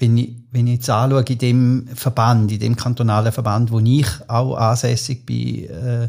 wenn 0.00 0.16
ich, 0.16 0.36
wenn 0.50 0.66
ich 0.66 0.74
jetzt 0.74 0.90
anschaue, 0.90 1.24
in 1.28 1.38
dem 1.38 1.88
Verband, 1.94 2.52
in 2.52 2.60
dem 2.60 2.76
kantonalen 2.76 3.32
Verband, 3.32 3.70
wo 3.70 3.80
ich 3.80 4.06
auch 4.28 4.54
ansässig 4.54 5.26
bin, 5.26 5.68
äh, 5.68 6.08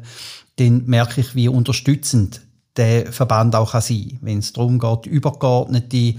dann 0.57 0.85
merke 0.85 1.21
ich, 1.21 1.35
wie 1.35 1.47
unterstützend 1.47 2.41
der 2.79 3.11
Verband 3.11 3.55
auch 3.55 3.73
kann 3.73 3.81
sein 3.81 4.17
wenn 4.21 4.39
es 4.39 4.53
darum 4.53 4.79
geht, 4.79 5.05
übergeordnete 5.05 6.15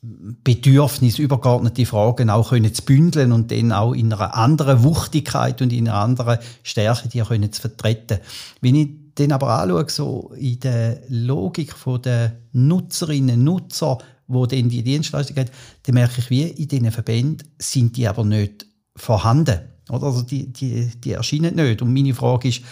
Bedürfnisse, 0.00 1.22
übergeordnete 1.22 1.84
Fragen 1.84 2.30
auch 2.30 2.50
können 2.50 2.72
zu 2.72 2.82
bündeln 2.82 3.32
und 3.32 3.50
dann 3.50 3.72
auch 3.72 3.92
in 3.92 4.12
einer 4.12 4.34
anderen 4.34 4.84
Wuchtigkeit 4.84 5.60
und 5.60 5.72
in 5.72 5.88
einer 5.88 5.98
anderen 5.98 6.38
Stärke 6.62 7.08
die 7.08 7.20
können 7.20 7.52
zu 7.52 7.60
vertreten. 7.60 8.18
Wenn 8.60 8.76
ich 8.76 8.88
dann 9.16 9.32
aber 9.32 9.60
anschaue, 9.60 9.86
so 9.88 10.32
in 10.38 10.60
der 10.60 11.00
Logik 11.08 11.74
der 12.04 12.36
Nutzerinnen 12.52 13.40
und 13.40 13.44
Nutzer, 13.44 13.98
wo 14.28 14.46
denn 14.46 14.68
die 14.68 14.84
Dienstleistung 14.84 15.36
hat, 15.36 15.50
dann 15.82 15.94
merke 15.94 16.20
ich, 16.20 16.30
wie 16.30 16.42
in 16.42 16.68
diesen 16.68 16.92
Verbänden 16.92 17.48
sind 17.58 17.96
die 17.96 18.06
aber 18.06 18.24
nicht 18.24 18.66
vorhanden. 18.94 19.58
Oder? 19.90 20.04
Also 20.04 20.22
die, 20.22 20.52
die, 20.52 20.92
die 20.96 21.12
erscheinen 21.12 21.56
nicht. 21.56 21.82
Und 21.82 21.92
meine 21.92 22.14
Frage 22.14 22.48
ist, 22.48 22.62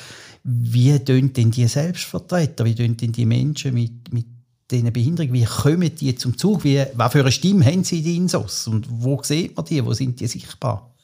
wie 0.47 0.99
tun 1.01 1.33
denn 1.33 1.51
die 1.51 1.67
Selbstvertreter, 1.67 2.65
wie 2.65 2.75
tun 2.75 2.97
denn 2.97 3.13
die 3.13 3.27
Menschen 3.27 3.75
mit, 3.75 4.13
mit 4.13 4.27
diesen 4.71 4.93
Behinderungen, 4.93 5.35
wie 5.35 5.45
kommen 5.45 5.95
die 5.95 6.15
zum 6.15 6.39
Zug? 6.39 6.63
Wie, 6.65 6.85
was 6.95 7.13
für 7.13 7.21
eine 7.21 7.33
Stimme 7.33 7.65
haben 7.65 7.85
sie 7.85 7.99
in 7.99 8.23
Insos? 8.23 8.69
Und 8.69 8.87
wo 8.89 9.21
sieht 9.23 9.57
man 9.57 9.67
die? 9.67 9.85
Wo 9.85 9.93
sind 9.93 10.21
die 10.21 10.27
sichtbar? 10.27 10.95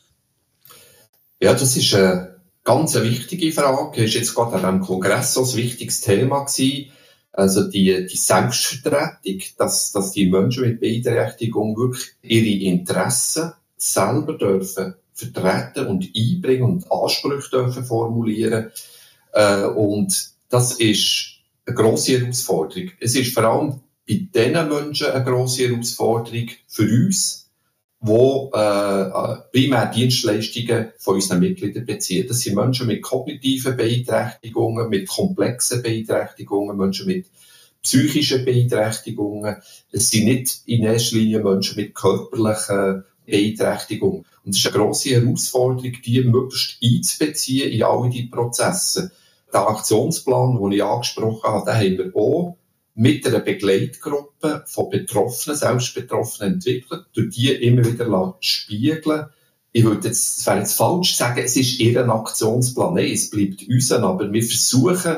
Ja, 1.40 1.54
das 1.54 1.76
ist 1.76 1.94
eine 1.94 2.36
ganz 2.62 2.94
wichtige 2.94 3.50
Frage. 3.52 4.04
Ist 4.04 4.14
jetzt 4.14 4.34
gerade 4.34 4.54
an 4.54 4.60
diesem 4.60 4.80
Kongress 4.80 5.34
so 5.34 5.44
ein 5.44 5.56
wichtiges 5.56 6.00
Thema 6.00 6.44
gewesen. 6.44 6.92
Also 7.32 7.68
die, 7.68 8.06
die 8.06 8.16
Selbstvertretung, 8.16 9.42
dass, 9.58 9.90
dass 9.90 10.12
die 10.12 10.30
Menschen 10.30 10.64
mit 10.64 10.80
Beeinträchtigung 10.80 11.76
wirklich 11.76 12.10
ihre 12.22 12.64
Interessen 12.64 13.52
selber 13.76 14.34
dürfen 14.34 14.94
vertreten 15.14 15.86
und 15.86 16.10
einbringen 16.16 16.64
und 16.64 16.92
Ansprüche 16.92 17.50
dürfen 17.50 17.84
formulieren. 17.84 18.70
Äh, 19.32 19.64
und 19.64 20.30
das 20.48 20.72
ist 20.72 21.40
eine 21.66 21.76
grosse 21.76 22.20
Herausforderung. 22.20 22.90
Es 23.00 23.14
ist 23.14 23.34
vor 23.34 23.44
allem 23.44 23.80
bei 24.06 24.28
diesen 24.34 24.68
Menschen 24.68 25.08
eine 25.08 25.24
grosse 25.24 25.68
Herausforderung 25.68 26.48
für 26.66 26.82
uns, 26.82 27.50
die 28.00 28.10
äh, 28.10 29.36
primär 29.52 29.86
Dienstleistungen 29.86 30.92
von 30.98 31.14
unseren 31.14 31.40
Mitgliedern 31.40 31.86
beziehen. 31.86 32.26
Das 32.26 32.40
sind 32.40 32.56
Menschen 32.56 32.88
mit 32.88 33.00
kognitiven 33.00 33.76
Beeinträchtigungen, 33.76 34.88
mit 34.88 35.08
komplexen 35.08 35.82
Beeinträchtigungen, 35.82 36.76
Menschen 36.76 37.06
mit 37.06 37.26
psychischen 37.82 38.44
Beeinträchtigungen. 38.44 39.56
Es 39.92 40.10
sind 40.10 40.24
nicht 40.24 40.62
in 40.66 40.82
erster 40.82 41.16
Linie 41.16 41.40
Menschen 41.40 41.76
mit 41.76 41.94
körperlichen 41.94 43.04
Beeinträchtigungen. 43.24 44.24
Und 44.44 44.50
es 44.50 44.58
ist 44.58 44.66
eine 44.66 44.76
grosse 44.76 45.10
Herausforderung, 45.10 45.96
die 46.04 46.22
möglichst 46.22 46.78
einzubeziehen 46.82 47.70
in 47.70 47.84
alle 47.84 48.10
diese 48.10 48.28
Prozesse 48.28 49.12
den 49.52 49.60
Aktionsplan, 49.60 50.60
den 50.60 50.72
ich 50.72 50.84
angesprochen 50.84 51.50
habe, 51.50 51.64
den 51.70 51.74
haben 51.74 51.98
wir 51.98 52.16
auch 52.16 52.58
mit 52.94 53.26
einer 53.26 53.40
Begleitgruppe 53.40 54.64
von 54.66 54.90
Betroffenen, 54.90 55.56
selbst 55.56 55.94
Betroffenen 55.94 56.54
entwickelt, 56.54 57.06
durch 57.14 57.34
die 57.34 57.52
immer 57.52 57.84
wieder 57.84 58.36
spiegeln. 58.40 59.26
Ich 59.72 59.84
würde 59.84 60.08
jetzt, 60.08 60.40
es 60.40 60.46
wäre 60.46 60.58
jetzt 60.58 60.76
falsch 60.76 61.14
sagen, 61.14 61.42
es 61.42 61.56
ist 61.56 61.80
ihr 61.80 62.06
Aktionsplan. 62.06 62.94
Nein, 62.94 63.12
es 63.12 63.30
bleibt 63.30 63.66
unseren, 63.66 64.04
aber 64.04 64.30
wir 64.30 64.42
versuchen, 64.42 65.16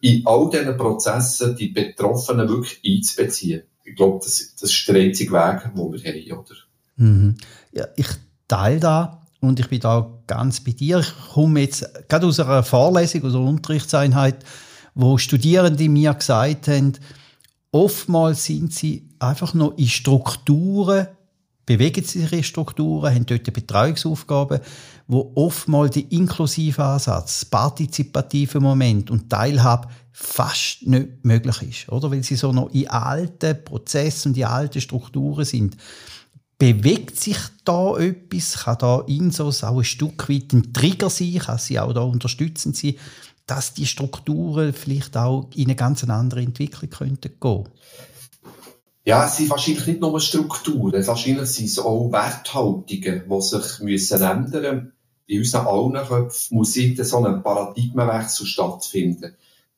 in 0.00 0.26
all 0.26 0.50
diesen 0.50 0.76
Prozessen 0.76 1.56
die 1.56 1.68
Betroffenen 1.68 2.48
wirklich 2.48 2.80
einzubeziehen. 2.84 3.62
Ich 3.84 3.94
glaube, 3.94 4.18
das, 4.22 4.54
das 4.58 4.70
ist 4.70 4.88
der 4.88 4.96
einzige 4.96 5.32
Weg, 5.32 5.62
den 5.62 5.76
wir 5.76 5.82
haben, 5.82 6.38
oder? 6.38 6.56
Mhm. 6.96 7.36
Ja, 7.72 7.86
ich 7.96 8.08
teile 8.48 8.80
da 8.80 9.19
und 9.40 9.58
ich 9.58 9.68
bin 9.68 9.80
da 9.80 10.10
ganz 10.26 10.60
bei 10.60 10.72
dir. 10.72 11.00
Ich 11.00 11.12
komme 11.32 11.60
jetzt 11.60 11.84
gerade 12.08 12.26
aus 12.26 12.40
einer 12.40 12.62
Vorlesung, 12.62 13.24
aus 13.24 13.34
einer 13.34 13.44
Unterrichtseinheit, 13.44 14.44
wo 14.94 15.18
Studierende 15.18 15.88
mir 15.88 16.14
gesagt 16.14 16.68
haben, 16.68 16.92
oftmals 17.72 18.44
sind 18.44 18.72
sie 18.74 19.08
einfach 19.18 19.54
noch 19.54 19.76
in 19.78 19.88
Strukturen, 19.88 21.08
bewegen 21.64 22.04
sie 22.04 22.20
sich 22.20 22.32
in 22.32 22.44
Strukturen, 22.44 23.14
haben 23.14 23.26
dort 23.26 23.52
Betreuungsaufgaben, 23.52 24.60
wo 25.06 25.32
oftmals 25.36 25.92
der 25.92 26.10
inklusive 26.10 26.84
Ansatz, 26.84 27.44
partizipative 27.44 28.60
Moment 28.60 29.10
und 29.10 29.30
Teilhabe 29.30 29.88
fast 30.12 30.86
nicht 30.86 31.24
möglich 31.24 31.62
ist, 31.62 31.88
oder? 31.88 32.10
Weil 32.10 32.22
sie 32.22 32.36
so 32.36 32.52
noch 32.52 32.70
in 32.70 32.88
alten 32.88 33.64
Prozessen 33.64 34.30
und 34.30 34.36
in 34.36 34.44
alten 34.44 34.80
Strukturen 34.80 35.44
sind. 35.44 35.76
Bewegt 36.60 37.18
sich 37.18 37.38
da 37.64 37.96
etwas? 37.96 38.64
Kann 38.64 38.76
da 38.78 39.00
Insos 39.06 39.64
auch 39.64 39.78
ein 39.78 39.84
Stück 39.84 40.28
weit 40.28 40.52
ein 40.52 40.74
Trigger 40.74 41.08
sein? 41.08 41.38
Kann 41.38 41.56
sie 41.56 41.80
auch 41.80 41.94
da 41.94 42.02
unterstützend 42.02 42.76
sein, 42.76 42.96
dass 43.46 43.72
die 43.72 43.86
Strukturen 43.86 44.74
vielleicht 44.74 45.16
auch 45.16 45.48
in 45.54 45.64
eine 45.64 45.74
ganz 45.74 46.04
andere 46.04 46.42
Entwicklung 46.42 46.90
könnten 46.90 47.32
gehen? 47.40 47.68
Ja, 49.06 49.24
es 49.24 49.38
sind 49.38 49.48
wahrscheinlich 49.48 49.86
nicht 49.86 50.00
nur 50.02 50.20
Strukturen, 50.20 51.06
wahrscheinlich 51.06 51.48
sind 51.48 51.64
es 51.64 51.78
auch 51.78 52.12
Werthaltungen, 52.12 53.22
die 53.26 53.40
sich 53.40 53.80
müssen 53.80 54.22
ändern 54.22 54.74
müssen. 54.74 54.92
In 55.28 55.38
unseren 55.38 55.66
allen 55.66 56.06
Köpfen 56.06 56.58
muss 56.58 56.74
so 56.74 57.24
ein 57.24 57.42
Paradigmenwechsel 57.42 58.44
stattfinden. 58.44 59.34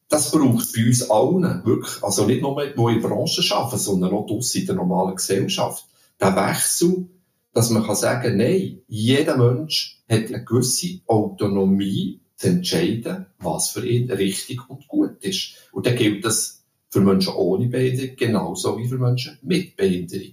Das 0.08 0.32
braucht 0.32 0.72
bei 0.74 0.84
uns 0.84 1.08
allen 1.08 1.64
wirklich, 1.64 2.02
also 2.02 2.26
nicht 2.26 2.42
nur 2.42 2.60
die, 2.60 2.70
in 2.70 3.00
der 3.00 3.08
Branche 3.08 3.54
arbeiten, 3.54 3.78
sondern 3.78 4.12
auch 4.12 4.26
in 4.28 4.66
der 4.66 4.74
normalen 4.74 5.14
Gesellschaft 5.14 5.86
der 6.20 6.36
Wechsel, 6.36 7.08
dass 7.52 7.70
man 7.70 7.84
kann 7.84 7.96
sagen, 7.96 8.36
nein, 8.36 8.80
jeder 8.88 9.36
Mensch 9.36 10.02
hat 10.08 10.28
eine 10.28 10.44
gewisse 10.44 11.00
Autonomie 11.06 12.20
zu 12.36 12.48
entscheiden, 12.48 13.26
was 13.38 13.70
für 13.70 13.86
ihn 13.86 14.10
richtig 14.10 14.68
und 14.68 14.88
gut 14.88 15.16
ist. 15.20 15.54
Und 15.72 15.86
dann 15.86 15.96
gilt 15.96 16.24
das 16.24 16.64
für 16.88 17.00
Menschen 17.00 17.34
ohne 17.34 17.68
Behinderung 17.68 18.16
genauso 18.16 18.78
wie 18.78 18.88
für 18.88 18.98
Menschen 18.98 19.38
mit 19.42 19.76
Behinderung. 19.76 20.32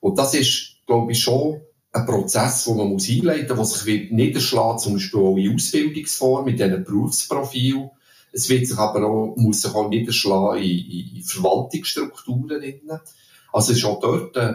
Und 0.00 0.18
das 0.18 0.34
ist, 0.34 0.76
glaube 0.86 1.12
ich, 1.12 1.20
schon 1.20 1.60
ein 1.92 2.06
Prozess, 2.06 2.64
den 2.64 2.78
man 2.78 2.88
muss 2.88 3.08
einleiten 3.08 3.56
muss, 3.56 3.72
der 3.72 3.94
sich 3.94 4.10
niederschlagen 4.10 4.78
zum 4.78 4.94
Beispiel 4.94 5.20
auch 5.20 5.36
in 5.36 5.54
Ausbildungsform, 5.54 6.44
mit 6.46 6.58
diesen 6.58 6.84
Berufsprofilen. 6.84 7.90
Es 8.32 8.48
wird 8.48 8.66
sich 8.66 8.78
aber 8.78 9.06
auch, 9.06 9.36
muss 9.36 9.62
sich 9.62 9.74
auch 9.74 9.90
niederschlagen 9.90 10.62
in, 10.62 11.16
in 11.16 11.22
Verwaltungsstrukturen. 11.22 12.62
Also 13.52 13.72
es 13.72 13.78
ist 13.78 13.84
auch 13.84 14.00
dort 14.00 14.36
äh, 14.36 14.54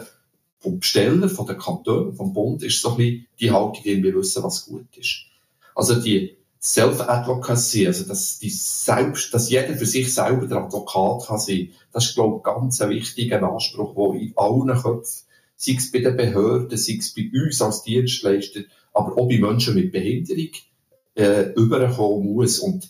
vom 0.59 0.79
Besteller, 0.79 1.29
von 1.29 1.45
den 1.45 1.57
Kantonen, 1.57 2.13
vom 2.13 2.33
Bund, 2.33 2.63
ist 2.63 2.81
so 2.81 2.91
ein 2.91 2.97
bisschen 2.97 3.27
die 3.39 3.51
Haltung, 3.51 3.83
die 3.83 4.03
wir 4.03 4.15
wissen, 4.15 4.43
was 4.43 4.65
gut 4.65 4.97
ist. 4.97 5.25
Also 5.75 6.01
die 6.01 6.37
Self-Advocacy, 6.61 7.85
also 7.85 8.03
dass, 8.05 8.39
die 8.39 8.49
selbst, 8.49 9.33
dass 9.33 9.49
jeder 9.49 9.75
für 9.75 9.85
sich 9.85 10.13
selber 10.13 10.47
der 10.47 10.57
Advokat 10.57 11.27
kann 11.27 11.39
sein, 11.39 11.69
das 11.93 12.07
ist, 12.07 12.15
glaube 12.15 12.37
ich, 12.37 12.43
ganz 12.43 12.81
ein 12.81 12.89
wichtiger 12.89 13.43
Anspruch, 13.43 13.93
der 13.95 14.21
in 14.21 14.33
allen 14.35 14.81
Köpfen, 14.81 15.23
sei 15.55 15.73
es 15.77 15.91
bei 15.91 15.99
den 15.99 16.17
Behörden, 16.17 16.77
sei 16.77 16.97
es 16.99 17.13
bei 17.13 17.29
uns 17.33 17.61
als 17.61 17.83
Dienstleister, 17.83 18.61
aber 18.93 19.17
auch 19.17 19.29
bei 19.29 19.37
Menschen 19.37 19.75
mit 19.75 19.91
Behinderung, 19.91 20.51
äh, 21.15 21.51
überkommen 21.53 22.33
muss. 22.33 22.59
Und 22.59 22.89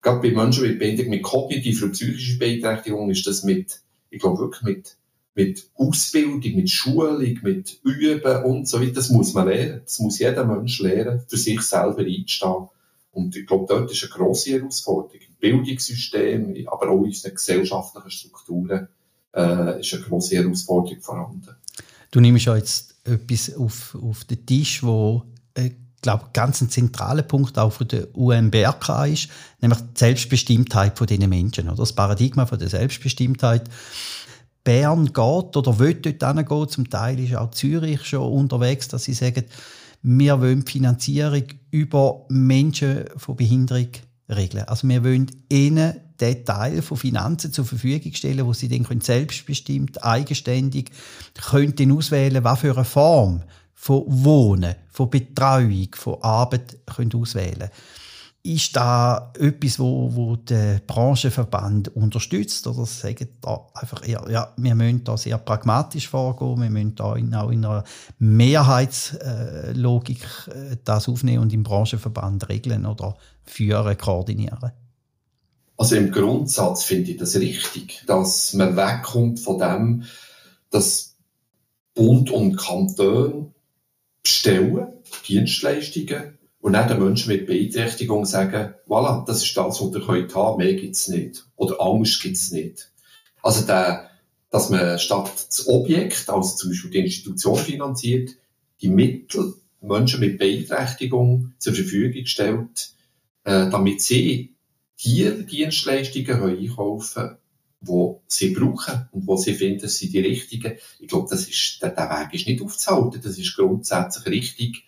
gerade 0.00 0.20
bei 0.20 0.34
Menschen 0.34 0.64
mit 0.64 0.78
Behinderung, 0.78 1.10
mit 1.10 1.22
kognitiver 1.22 1.86
und 1.86 1.92
psychischer 1.92 2.38
Beeinträchtigung 2.38 3.10
ist 3.10 3.26
das 3.26 3.42
mit, 3.42 3.80
ich 4.10 4.20
glaube 4.20 4.38
wirklich 4.38 4.62
mit, 4.62 4.96
mit 5.38 5.70
Ausbildung, 5.76 6.40
mit 6.40 6.68
Schulung, 6.68 7.38
mit 7.42 7.78
Üben 7.84 8.42
und 8.42 8.66
so 8.66 8.80
weiter, 8.80 8.94
das 8.94 9.10
muss 9.10 9.34
man 9.34 9.46
lernen. 9.46 9.82
Das 9.84 10.00
muss 10.00 10.18
jeder 10.18 10.44
Mensch 10.44 10.80
lernen, 10.80 11.22
für 11.28 11.36
sich 11.36 11.60
selber 11.62 12.00
einzustehen. 12.00 12.66
Und 13.12 13.36
ich 13.36 13.46
glaube, 13.46 13.66
dort 13.68 13.88
ist 13.88 14.02
eine 14.02 14.10
grosse 14.10 14.50
Herausforderung. 14.50 15.20
Im 15.28 15.36
Bildungssystem, 15.38 16.66
aber 16.66 16.90
auch 16.90 17.02
in 17.02 17.10
unseren 17.10 17.34
gesellschaftlichen 17.34 18.10
Strukturen, 18.10 18.88
äh, 19.32 19.78
ist 19.78 19.94
eine 19.94 20.02
grosse 20.02 20.34
Herausforderung 20.34 21.00
vorhanden. 21.00 21.54
Du 22.10 22.18
nimmst 22.18 22.46
ja 22.46 22.56
jetzt 22.56 22.96
etwas 23.04 23.54
auf, 23.54 23.96
auf 24.02 24.24
den 24.24 24.44
Tisch, 24.44 24.82
wo 24.82 25.22
äh, 25.54 25.70
glaube 26.02 26.30
ganz 26.32 26.60
ein 26.62 26.68
zentraler 26.68 27.22
Punkt 27.22 27.56
auch 27.58 27.74
von 27.74 27.86
der 27.86 28.08
UMBRK 28.12 29.06
ist, 29.06 29.28
nämlich 29.60 29.78
die 29.78 29.98
Selbstbestimmtheit 29.98 30.98
von 30.98 31.06
diesen 31.06 31.28
Menschen, 31.28 31.68
oder 31.68 31.76
das 31.76 31.92
Paradigma 31.92 32.44
von 32.46 32.58
der 32.58 32.68
Selbstbestimmtheit. 32.68 33.70
Bern 34.68 35.06
geht 35.06 35.56
oder 35.56 35.78
will 35.78 35.94
dort 35.94 36.36
hingehen, 36.36 36.68
zum 36.68 36.90
Teil 36.90 37.18
ist 37.20 37.34
auch 37.34 37.52
Zürich 37.52 38.04
schon 38.04 38.30
unterwegs, 38.30 38.86
dass 38.88 39.04
sie 39.04 39.14
sagen, 39.14 39.44
wir 40.02 40.38
wollen 40.42 40.62
die 40.62 40.72
Finanzierung 40.72 41.44
über 41.70 42.26
Menschen 42.28 43.06
von 43.16 43.34
Behinderung 43.34 43.88
regeln. 44.28 44.64
Also 44.64 44.86
wir 44.86 45.02
wollen 45.02 45.30
ihnen 45.50 45.94
den 46.20 46.44
Teil 46.44 46.82
von 46.82 46.98
Finanzen 46.98 47.50
zur 47.50 47.64
Verfügung 47.64 48.12
stellen, 48.12 48.44
wo 48.44 48.52
sie 48.52 48.68
dann 48.68 49.00
selbstbestimmt, 49.00 50.04
eigenständig 50.04 50.90
können 51.50 51.92
auswählen, 51.92 52.44
was 52.44 52.60
für 52.60 52.74
eine 52.74 52.84
Form 52.84 53.44
von 53.72 54.04
Wohnen, 54.06 54.74
von 54.90 55.08
Betreuung, 55.08 55.88
von 55.94 56.22
Arbeit 56.22 56.76
können 56.84 57.14
auswählen 57.14 57.70
Ist 58.44 58.76
da 58.76 59.32
etwas, 59.38 59.78
wo, 59.78 60.14
wo 60.14 60.36
der 60.36 60.80
Branchenverband 60.86 61.96
unterstützt? 61.96 62.66
Oder 62.66 62.84
sagen 62.86 63.28
da 63.40 63.66
einfach 63.74 64.06
eher, 64.06 64.24
ja, 64.30 64.52
wir 64.56 64.74
müssen 64.74 65.04
da 65.04 65.16
sehr 65.16 65.38
pragmatisch 65.38 66.08
vorgehen, 66.08 66.60
wir 66.62 66.70
müssen 66.70 66.94
da 66.94 67.16
in, 67.16 67.34
auch 67.34 67.50
in 67.50 67.64
einer 67.64 67.84
Mehrheitslogik 68.18 70.20
äh, 70.48 70.76
das 70.84 71.08
aufnehmen 71.08 71.42
und 71.42 71.52
im 71.52 71.64
Branchenverband 71.64 72.48
regeln 72.48 72.86
oder 72.86 73.16
führen, 73.44 73.98
koordinieren? 73.98 74.72
Also 75.76 75.96
im 75.96 76.10
Grundsatz 76.10 76.84
finde 76.84 77.10
ich 77.12 77.18
das 77.18 77.36
richtig, 77.36 78.02
dass 78.06 78.54
man 78.54 78.76
wegkommt 78.76 79.40
von 79.40 79.58
dem, 79.58 80.04
dass 80.70 81.16
Bund 81.94 82.30
und 82.30 82.56
Kanton 82.56 83.52
bestellen, 84.22 84.86
Dienstleistungen, 85.26 86.37
und 86.60 86.72
dann 86.72 86.88
den 86.88 87.02
Menschen 87.02 87.32
mit 87.32 87.46
Beeinträchtigung 87.46 88.24
sagen, 88.24 88.74
voilà, 88.86 89.24
das 89.24 89.44
ist 89.44 89.56
das, 89.56 89.80
was 89.80 89.94
ihr 89.94 90.06
heute 90.06 90.34
haben, 90.34 90.58
mehr 90.58 90.74
gibt's 90.74 91.08
nicht. 91.08 91.46
Oder 91.56 91.80
Angst 91.80 92.20
gibt's 92.22 92.50
nicht. 92.50 92.90
Also 93.42 93.66
der, 93.66 94.10
dass 94.50 94.70
man 94.70 94.98
statt 94.98 95.46
das 95.48 95.68
Objekt, 95.68 96.28
also 96.28 96.56
zum 96.56 96.70
Beispiel 96.70 96.90
die 96.90 96.98
Institution 96.98 97.56
finanziert, 97.56 98.30
die 98.80 98.88
Mittel 98.88 99.54
Menschen 99.80 100.20
mit 100.20 100.38
Beeinträchtigung 100.38 101.52
zur 101.58 101.74
Verfügung 101.74 102.26
stellt, 102.26 102.90
äh, 103.44 103.70
damit 103.70 104.00
sie 104.00 104.56
die 105.04 105.46
Dienstleistungen 105.46 106.42
einkaufen 106.42 107.36
wo 107.80 108.22
sie 108.26 108.50
brauchen 108.50 109.08
und 109.12 109.26
wo 109.26 109.36
sie 109.36 109.54
finden, 109.54 109.88
sind 109.88 110.12
die 110.12 110.20
richtigen. 110.20 110.74
Ich 110.98 111.08
glaube, 111.08 111.28
das 111.30 111.48
ist, 111.48 111.78
der, 111.80 111.90
der 111.90 112.10
Weg 112.10 112.34
ist 112.34 112.46
nicht 112.46 112.62
aufzuhalten. 112.62 113.20
Das 113.22 113.38
ist 113.38 113.56
grundsätzlich 113.56 114.26
richtig. 114.26 114.84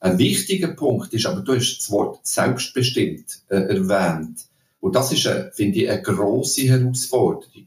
Ein 0.00 0.18
wichtiger 0.18 0.68
Punkt 0.68 1.12
ist, 1.12 1.26
aber 1.26 1.42
du 1.42 1.54
hast 1.54 1.78
das 1.78 1.90
Wort 1.90 2.26
selbstbestimmt 2.26 3.42
äh, 3.48 3.56
erwähnt. 3.56 4.46
Und 4.80 4.96
das 4.96 5.12
ist, 5.12 5.26
eine, 5.26 5.52
finde 5.52 5.80
ich, 5.80 5.90
eine 5.90 6.02
grosse 6.02 6.62
Herausforderung. 6.62 7.66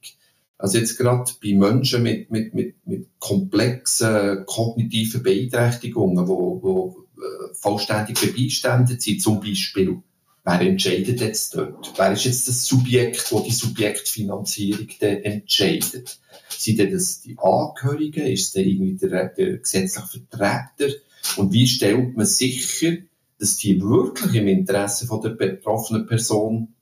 Also 0.57 0.79
jetzt 0.79 0.97
gerade 0.97 1.31
bei 1.41 1.53
Menschen 1.53 2.03
mit, 2.03 2.31
mit, 2.31 2.53
mit, 2.55 2.75
mit 2.87 3.07
komplexen 3.19 4.45
kognitiven 4.45 5.21
Beeinträchtigungen, 5.21 6.27
wo, 6.27 6.59
wo 6.63 7.05
äh, 7.21 7.53
vollständig 7.53 8.19
beiständet 8.35 9.01
sind, 9.01 9.21
zum 9.21 9.39
Beispiel, 9.39 10.01
Wer 10.45 10.59
entscheidet 10.59 11.21
jetzt 11.21 11.55
dort? 11.55 11.93
Wer 11.95 12.11
ist 12.11 12.25
jetzt 12.25 12.49
das 12.49 12.65
Subjekt, 12.65 13.31
wo 13.31 13.39
die 13.39 13.53
Subjektfinanzierung 13.53 14.89
entscheidet? 14.99 16.19
Sind 16.49 16.79
denn 16.79 16.91
das 16.91 17.21
die 17.21 17.37
Angehörigen? 17.37 18.27
Ist 18.27 18.49
es 18.49 18.55
irgendwie 18.55 18.95
der, 18.95 19.29
der 19.29 19.57
gesetzliche 19.57 20.05
Vertreter? 20.05 20.93
Und 21.37 21.53
wie 21.53 21.67
stellt 21.67 22.15
man 22.15 22.25
sicher, 22.25 22.97
dass 23.39 23.57
die 23.57 23.81
wirklich 23.81 24.35
im 24.35 24.47
Interesse 24.47 25.07
von 25.07 25.21
der 25.21 25.31
betroffenen 25.31 26.05
Person 26.05 26.75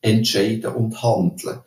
entscheiden 0.00 0.74
und 0.74 1.02
handeln? 1.02 1.60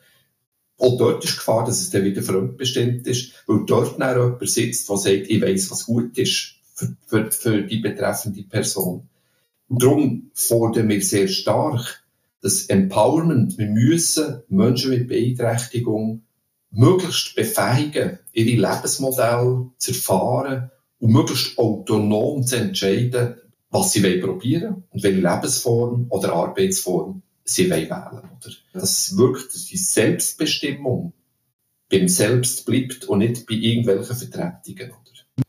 Auch 0.78 0.98
dort 0.98 1.24
ist 1.24 1.34
die 1.34 1.38
Gefahr, 1.38 1.66
dass 1.66 1.82
es 1.82 1.90
dann 1.90 2.04
wieder 2.04 2.22
fremdbestimmt 2.22 3.08
ist, 3.08 3.34
weil 3.48 3.66
dort 3.66 4.00
dann 4.00 4.16
jemand 4.16 4.50
sitzt, 4.50 4.90
der 4.90 4.98
sagt, 4.98 5.30
ich 5.30 5.42
weiss, 5.42 5.72
was 5.72 5.86
gut 5.86 6.18
ist 6.18 6.56
für, 6.76 6.96
für, 7.08 7.32
für 7.32 7.62
die 7.64 7.80
betreffende 7.80 8.44
Person. 8.44 9.10
Darum 9.70 10.30
fordern 10.34 10.90
wir 10.90 11.02
sehr 11.02 11.28
stark 11.28 12.04
das 12.42 12.68
Empowerment. 12.68 13.58
Wir 13.58 13.68
müssen 13.68 14.44
Menschen 14.50 14.92
mit 14.92 15.08
Beeinträchtigung 15.08 16.22
möglichst 16.70 17.36
befähigen, 17.36 18.20
ihre 18.34 18.70
Lebensmodelle 18.70 19.72
zu 19.78 19.92
erfahren 19.92 20.72
und 21.00 21.12
möglichst 21.12 21.58
autonom 21.58 22.44
zu 22.44 22.58
entscheiden, 22.58 23.36
was 23.70 23.92
sie 23.92 24.02
probieren 24.20 24.64
wollen 24.64 24.84
und 24.90 25.04
welche 25.04 25.22
Lebensform 25.22 26.08
oder 26.10 26.34
Arbeitsform 26.34 27.22
sie 27.44 27.70
wählen 27.70 27.90
wollen. 27.90 28.30
Das 28.74 29.18
wirkt 29.18 29.54
die 29.72 29.78
Selbstbestimmung 29.78 31.14
beim 31.90 32.08
Selbst 32.08 32.66
bleibt 32.66 33.06
und 33.06 33.20
nicht 33.20 33.46
bei 33.46 33.56
irgendwelchen 33.56 34.16
Vertretungen. 34.16 34.92
Oder? 34.92 35.46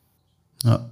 Ja. 0.63 0.89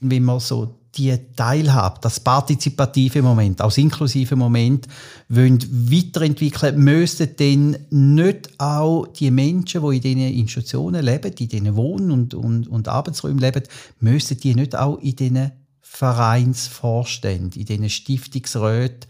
Wenn 0.00 0.22
man 0.24 0.40
so 0.40 0.78
die 0.96 1.16
Teilhabe, 1.36 1.98
das 2.00 2.20
partizipative 2.20 3.22
Moment, 3.22 3.60
auch 3.60 3.68
das 3.68 3.78
inklusive 3.78 4.36
Moment, 4.36 4.86
wollen 5.28 5.58
weiterentwickeln, 5.90 6.78
müssten 6.78 7.36
dann 7.36 7.76
nicht 7.90 8.50
auch 8.58 9.06
die 9.08 9.30
Menschen, 9.30 9.82
die 9.82 9.96
in 9.96 10.02
diesen 10.02 10.38
Institutionen 10.38 11.04
leben, 11.04 11.32
in 11.32 11.48
diesen 11.48 11.76
Wohn- 11.76 12.10
und, 12.10 12.34
und, 12.34 12.68
und 12.68 12.88
Arbeitsräumen 12.88 13.38
leben, 13.38 13.62
müssten 14.00 14.38
die 14.38 14.54
nicht 14.54 14.76
auch 14.76 14.98
in 14.98 15.16
diesen 15.16 15.52
Vereinsvorständen, 15.80 17.60
in 17.60 17.66
diesen 17.66 17.90
Stiftungsräten 17.90 19.08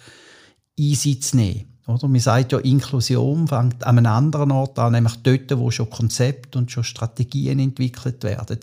Einsitz 0.79 1.35
nehmen? 1.35 1.73
Oder? 1.87 2.09
Man 2.09 2.20
sagt 2.20 2.53
ja, 2.53 2.59
Inklusion 2.59 3.47
fängt 3.47 3.85
an 3.85 3.99
einem 3.99 4.12
anderen 4.12 4.51
Ort 4.51 4.79
an, 4.79 4.92
nämlich 4.92 5.16
dort, 5.23 5.59
wo 5.59 5.70
schon 5.70 5.90
Konzepte 5.90 6.59
und 6.59 6.70
schon 6.70 6.85
Strategien 6.85 7.59
entwickelt 7.59 8.25
werden 8.25 8.59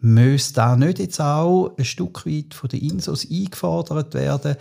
müsste 0.00 0.54
da 0.54 0.76
nicht 0.76 0.98
jetzt 0.98 1.20
auch 1.20 1.74
ein 1.76 1.84
Stück 1.84 2.26
weit 2.26 2.54
von 2.54 2.68
den 2.68 2.82
Insos 2.82 3.26
eingefordert 3.30 4.14
werden, 4.14 4.56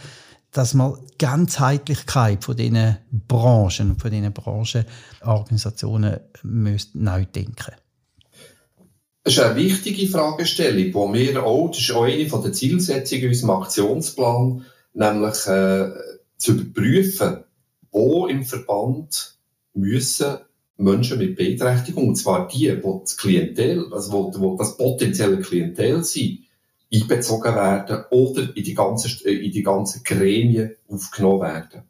dass 0.51 0.73
man 0.73 0.95
die 1.11 1.17
Ganzheitlichkeit 1.17 2.43
von 2.43 2.55
diesen 2.55 2.97
Branchen, 3.27 3.97
von 3.97 4.11
diesen 4.11 4.31
Branchenorganisationen 4.31 6.19
müsste 6.43 6.97
neu 6.97 7.25
denken 7.25 7.73
das 9.23 9.33
ist 9.33 9.39
eine 9.39 9.55
wichtige 9.55 10.07
Fragestellung, 10.07 10.93
wo 10.93 11.11
wir 11.11 11.43
auch, 11.43 11.69
das 11.69 11.79
ist 11.79 11.91
auch 11.91 12.03
eine 12.03 12.25
der 12.27 12.53
Zielsetzungen 12.53 13.23
in 13.23 13.29
unserem 13.29 13.49
Aktionsplan, 13.49 14.65
nämlich 14.93 15.47
äh, 15.47 15.89
zu 16.37 16.51
überprüfen, 16.51 17.43
wo 17.95 18.27
im 18.27 18.43
Verband 18.43 19.37
müssen 19.73 20.37
Menschen 20.75 21.17
mit 21.17 21.37
Beeinträchtigung, 21.37 22.09
und 22.09 22.15
zwar 22.17 22.49
die, 22.49 22.67
die 22.67 22.81
das 22.81 23.15
Klientel, 23.15 23.93
also 23.93 24.11
wo, 24.11 24.33
wo 24.37 24.57
das 24.57 24.75
potenzielle 24.75 25.39
Klientel 25.39 26.03
sind, 26.03 26.39
einbezogen 26.93 27.55
werden 27.55 28.03
oder 28.11 28.55
in 28.55 28.63
die 28.63 28.73
ganzen, 28.73 29.25
in 29.25 29.51
die 29.51 29.63
ganzen 29.63 30.03
Gremien 30.03 30.75
aufgenommen 30.89 31.41
werden. 31.41 31.83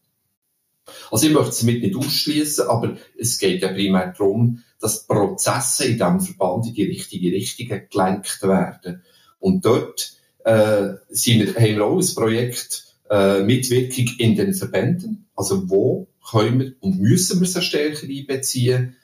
Also 1.09 1.25
ich 1.25 1.33
möchte 1.33 1.49
es 1.49 1.59
damit 1.59 1.81
nicht 1.81 1.95
ausschließen, 1.95 2.67
aber 2.67 2.97
es 3.17 3.39
geht 3.39 3.63
ja 3.63 3.69
primär 3.69 4.13
darum, 4.15 4.63
dass 4.79 5.07
Prozesse 5.07 5.85
in 5.85 5.93
diesem 5.93 6.21
Verband 6.21 6.67
in 6.67 6.75
die 6.75 6.83
richtige 6.83 7.31
Richtung 7.31 7.81
gelenkt 7.89 8.43
werden. 8.43 9.01
Und 9.39 9.65
dort 9.65 10.13
äh, 10.43 10.93
sind 11.09 11.55
haben 11.55 11.75
wir 11.75 11.83
auch 11.83 11.99
ein 11.99 12.13
Projekt 12.15 12.84
äh, 13.09 13.41
Mitwirkung 13.41 14.05
in 14.17 14.35
den 14.35 14.53
Verbänden, 14.53 15.27
also 15.35 15.69
wo 15.69 16.07
können 16.29 16.59
wir 16.59 16.73
und 16.81 16.99
müssen 16.99 17.39
wir 17.39 17.47
sie 17.47 17.61
stärker 17.61 18.07
einbeziehen. 18.07 18.95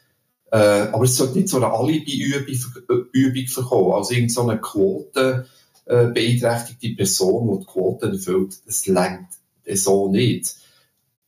Äh, 0.52 0.58
aber 0.58 1.04
es 1.04 1.16
sollte 1.16 1.38
nicht 1.38 1.50
so 1.50 1.58
eine 1.58 1.72
Alibi-Übung 1.72 3.08
Übung 3.14 3.48
verkommen. 3.48 3.94
Also 3.94 4.14
irgendeine 4.14 4.56
so 4.56 4.62
Quote 4.62 5.48
äh, 5.86 6.08
beeinträchtigte 6.08 6.96
Person, 6.96 7.52
die 7.52 7.60
die 7.60 7.72
Quote 7.72 8.08
erfüllt, 8.08 8.58
das 8.66 8.88
längt 8.88 9.28
so 9.74 10.12
nicht. 10.12 10.56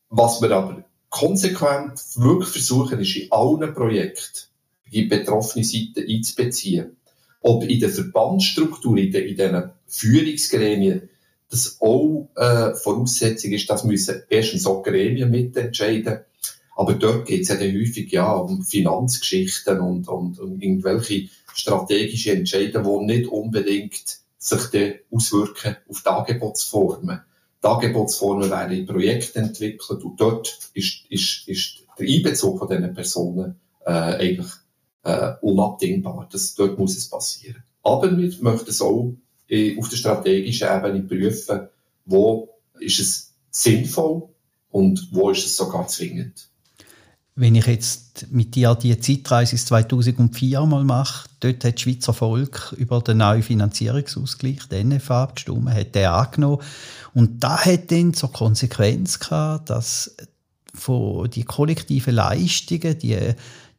Was 0.10 0.42
wir 0.42 0.52
aber 0.52 0.84
konsequent 1.10 2.00
wirklich 2.16 2.50
versuchen, 2.50 3.00
ist 3.00 3.16
in 3.16 3.32
allen 3.32 3.74
Projekten 3.74 4.48
die 4.92 5.04
betroffene 5.04 5.64
Seite 5.64 6.06
einzubeziehen. 6.08 6.98
Ob 7.42 7.64
in 7.64 7.80
der 7.80 7.90
Verbandsstruktur, 7.90 8.98
in 8.98 9.12
den, 9.12 9.28
in 9.28 9.38
den 9.38 9.70
Führungsgremien, 9.88 11.10
das 11.54 11.78
auch 11.80 12.30
äh, 12.36 12.74
Voraussetzung 12.74 13.52
ist, 13.52 13.70
dass 13.70 13.84
müssen 13.84 14.24
erstens 14.30 14.66
auch 14.66 14.82
Gremien 14.82 15.30
mitentscheiden. 15.30 16.20
Aber 16.76 16.94
dort 16.96 17.28
geht 17.28 17.44
es 17.44 17.50
ja 17.50 17.58
häufig 17.58 18.12
ja, 18.12 18.34
um 18.34 18.64
Finanzgeschichten 18.64 19.80
und, 19.80 20.08
und, 20.08 20.40
und 20.40 20.62
irgendwelche 20.62 21.30
strategische 21.54 22.32
Entscheidungen, 22.32 23.08
die 23.08 23.14
nicht 23.16 23.30
unbedingt 23.30 24.18
sich 24.40 24.64
dann 24.72 24.94
auswirken 25.12 25.78
auf 25.88 26.02
die 26.02 26.10
Angebotsformen. 26.10 27.22
Die 27.64 27.68
Angebotsformen 27.68 28.50
werden 28.50 28.76
in 28.76 28.86
Projekten 28.88 29.44
entwickelt 29.44 30.04
und 30.04 30.20
dort 30.20 30.58
ist, 30.74 31.06
ist, 31.10 31.48
ist 31.48 31.84
der 32.00 32.08
Einbezug 32.08 32.58
von 32.58 32.68
diesen 32.68 32.94
Personen 32.96 33.60
äh, 33.86 33.92
eigentlich 33.92 34.52
äh, 35.04 35.34
unabdingbar. 35.42 36.28
Das, 36.32 36.56
dort 36.56 36.80
muss 36.80 36.98
es 36.98 37.10
passieren. 37.10 37.64
Aber 37.84 38.18
wir 38.18 38.34
möchten 38.42 38.70
es 38.70 38.82
auch 38.82 39.14
auf 39.78 39.90
der 39.90 39.98
strategischen 39.98 40.68
Ebene 40.68 41.02
prüfen, 41.02 41.68
wo 42.06 42.50
ist 42.80 43.00
es 43.00 43.34
sinnvoll 43.52 44.24
und 44.70 45.10
wo 45.12 45.30
ist 45.30 45.46
es 45.46 45.56
sogar 45.56 45.88
zwingend. 45.88 46.50
Wenn 47.36 47.56
ich 47.56 47.66
jetzt 47.66 48.28
mit 48.30 48.54
dir 48.54 48.76
die 48.76 49.00
Zeitreise 49.00 49.56
2004 49.56 50.62
mal 50.68 50.84
mache, 50.84 51.28
dort 51.40 51.64
hat 51.64 51.76
das 51.76 51.82
Schweizer 51.82 52.14
Volk 52.14 52.76
über 52.78 53.02
den 53.02 53.18
neuen 53.18 53.42
Finanzierungsausgleich, 53.42 54.68
den 54.70 54.90
NFA, 54.90 55.24
abgestimmt, 55.24 55.72
hat 55.72 55.96
den 55.96 56.06
angenommen. 56.06 56.62
Und 57.16 57.44
da 57.44 57.58
hat 57.58 57.92
dann 57.92 58.14
zur 58.14 58.32
Konsequenz 58.32 59.20
gehabt, 59.20 59.72
dass 59.72 60.16
von 60.76 61.30
die 61.30 61.44
kollektiven 61.44 62.14
Leistungen, 62.14 63.00
die 63.00 63.34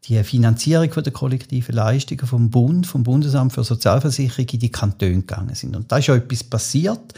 die 0.08 0.22
Finanzierung 0.22 0.90
der 0.90 1.12
kollektiven 1.12 1.74
Leistungen 1.74 2.26
vom 2.26 2.50
Bund, 2.50 2.86
vom 2.86 3.02
Bundesamt 3.02 3.52
für 3.52 3.64
Sozialversicherung 3.64 4.46
in 4.50 4.58
die 4.58 4.70
Kantone 4.70 5.14
gegangen 5.14 5.54
sind. 5.54 5.74
Und 5.76 5.90
da 5.90 5.98
ist 5.98 6.08
ja 6.08 6.16
etwas 6.16 6.44
passiert. 6.44 7.14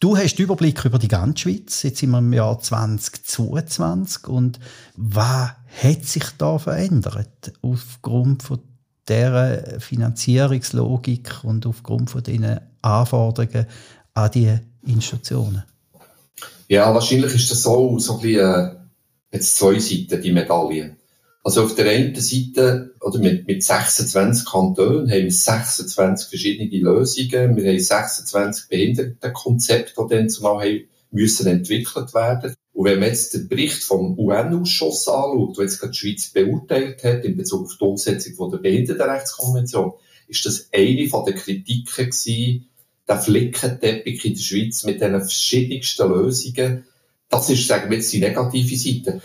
Du 0.00 0.16
hast 0.16 0.38
Überblick 0.38 0.84
über 0.84 0.98
die 0.98 1.08
ganze 1.08 1.42
Schweiz. 1.42 1.82
Jetzt 1.82 1.98
sind 1.98 2.10
wir 2.10 2.18
im 2.18 2.32
Jahr 2.32 2.58
2022. 2.58 4.26
Und 4.28 4.58
was 4.96 5.50
hat 5.82 6.04
sich 6.04 6.24
da 6.38 6.58
verändert 6.58 7.52
aufgrund 7.62 8.42
von 8.42 8.60
dieser 9.08 9.80
Finanzierungslogik 9.80 11.44
und 11.44 11.66
aufgrund 11.66 12.10
von 12.10 12.22
diesen 12.22 12.60
Anforderungen 12.82 13.66
an 14.14 14.30
die 14.30 14.58
Institutionen? 14.86 15.64
Ja, 16.68 16.94
wahrscheinlich 16.94 17.34
ist 17.34 17.50
das 17.50 17.62
so, 17.62 17.98
so 17.98 18.14
ein 18.14 18.20
bisschen, 18.20 18.54
äh, 18.54 18.76
jetzt 19.32 19.56
zwei 19.56 19.78
Seiten, 19.78 20.22
die 20.22 20.32
Medaille. 20.32 20.96
Also 21.44 21.62
auf 21.62 21.74
der 21.74 21.90
einen 21.90 22.14
Seite, 22.14 22.94
oder 23.02 23.18
mit, 23.18 23.46
mit 23.46 23.62
26 23.62 24.46
Kantonen 24.46 25.10
haben 25.10 25.24
wir 25.24 25.30
26 25.30 26.28
verschiedene 26.30 26.82
Lösungen. 26.82 27.56
Wir 27.56 27.70
haben 27.70 27.78
26 27.78 28.68
Behindertenkonzepte, 28.70 29.92
die 29.94 30.14
dann 30.14 30.30
zumal 30.30 30.64
haben 30.64 30.88
müssen 31.10 31.46
entwickelt 31.46 32.14
werden. 32.14 32.54
Und 32.72 32.86
wenn 32.86 32.98
man 32.98 33.10
jetzt 33.10 33.34
den 33.34 33.48
Bericht 33.48 33.84
vom 33.84 34.18
UN-Ausschuss 34.18 35.06
anschaut, 35.06 35.58
der 35.58 35.64
jetzt 35.64 35.80
gerade 35.80 35.92
die 35.92 35.98
Schweiz 35.98 36.30
beurteilt 36.30 37.04
hat 37.04 37.24
in 37.26 37.36
Bezug 37.36 37.66
auf 37.66 37.76
die 37.78 37.84
Umsetzung 37.84 38.50
der 38.50 38.58
Behindertenrechtskonvention, 38.58 39.92
ist 40.28 40.46
das 40.46 40.70
eine 40.72 41.08
von 41.08 41.26
den 41.26 41.34
Kritiken 41.34 42.06
gewesen, 42.06 42.68
der 43.06 43.18
Flickenteppich 43.18 44.24
in 44.24 44.34
der 44.34 44.40
Schweiz 44.40 44.84
mit 44.84 45.02
den 45.02 45.20
verschiedensten 45.20 46.08
Lösungen. 46.08 46.84
Das 47.28 47.50
ist, 47.50 47.68
sagen 47.68 47.90
wir 47.90 47.98
jetzt, 47.98 48.12
die 48.14 48.20
negative 48.20 48.76
Seite 48.76 49.20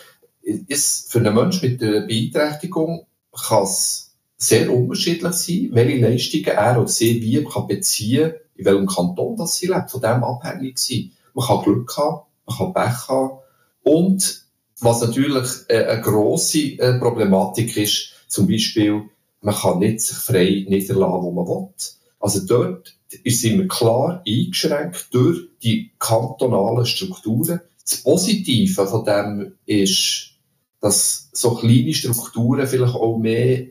ist 0.67 1.11
für 1.11 1.19
einen 1.19 1.35
Menschen 1.35 1.71
mit 1.71 1.81
einer 1.81 2.01
Beeinträchtigung 2.01 3.05
kann 3.47 3.63
es 3.63 4.15
sehr 4.37 4.73
unterschiedlich 4.73 5.33
sein, 5.33 5.69
welche 5.73 5.97
Leistungen 5.99 6.45
er 6.45 6.79
oder 6.79 6.87
sie 6.87 7.21
wie 7.21 7.43
kann 7.43 7.67
beziehen, 7.67 8.33
in 8.55 8.65
welchem 8.65 8.87
Kanton 8.87 9.37
das 9.37 9.57
sie 9.57 9.67
lebt, 9.67 9.91
von 9.91 10.01
dem 10.01 10.23
abhängig 10.23 10.77
sein. 10.77 11.11
Man 11.33 11.45
kann 11.45 11.63
Glück 11.63 11.97
haben, 11.97 12.25
man 12.45 12.57
kann 12.57 12.73
Pech 12.73 13.07
haben 13.07 13.39
und 13.83 14.45
was 14.81 15.01
natürlich 15.01 15.47
äh, 15.67 15.85
eine 15.85 16.01
grosse 16.01 16.59
äh, 16.79 16.99
Problematik 16.99 17.75
ist, 17.75 18.13
zum 18.27 18.47
Beispiel, 18.47 19.03
man 19.41 19.55
kann 19.55 19.79
nicht 19.79 20.01
sich 20.01 20.17
frei 20.17 20.65
niederlassen, 20.67 21.23
wo 21.23 21.31
man 21.31 21.47
will. 21.47 21.69
Also 22.19 22.45
dort 22.45 22.95
sind 23.25 23.57
wir 23.57 23.67
klar 23.67 24.23
eingeschränkt 24.27 25.07
durch 25.11 25.49
die 25.63 25.91
kantonalen 25.99 26.85
Strukturen. 26.85 27.61
Das 27.83 28.03
Positive 28.03 28.85
von 28.85 29.03
dem 29.03 29.53
ist, 29.65 30.31
dass 30.81 31.29
so 31.33 31.55
kleine 31.55 31.93
Strukturen 31.93 32.67
vielleicht 32.67 32.95
auch 32.95 33.17
mehr 33.17 33.67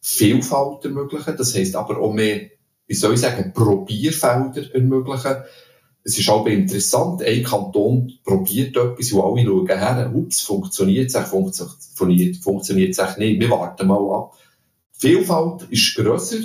Vielfalt 0.00 0.84
ermöglichen. 0.84 1.36
Das 1.36 1.54
heisst 1.54 1.76
aber 1.76 1.98
auch 2.00 2.12
mehr, 2.12 2.50
wie 2.86 2.94
soll 2.94 3.14
ich 3.14 3.20
sagen, 3.20 3.52
Probierfelder 3.52 4.74
ermöglichen. 4.74 5.36
Es 6.04 6.18
ist 6.18 6.28
auch 6.28 6.46
interessant, 6.46 7.22
ein 7.22 7.44
Kanton 7.44 8.12
probiert 8.24 8.76
etwas 8.76 9.12
und 9.12 9.22
alle 9.22 9.44
schauen 9.44 9.68
her, 9.68 10.10
ups, 10.12 10.40
funktioniert 10.40 11.14
es, 11.14 11.28
funktioniert, 11.28 12.36
funktioniert 12.38 12.98
es 12.98 13.16
nicht, 13.18 13.40
wir 13.40 13.50
warten 13.50 13.86
mal 13.86 14.12
ab. 14.12 14.36
Die 14.96 15.08
Vielfalt 15.08 15.70
ist 15.70 15.94
grösser, 15.94 16.38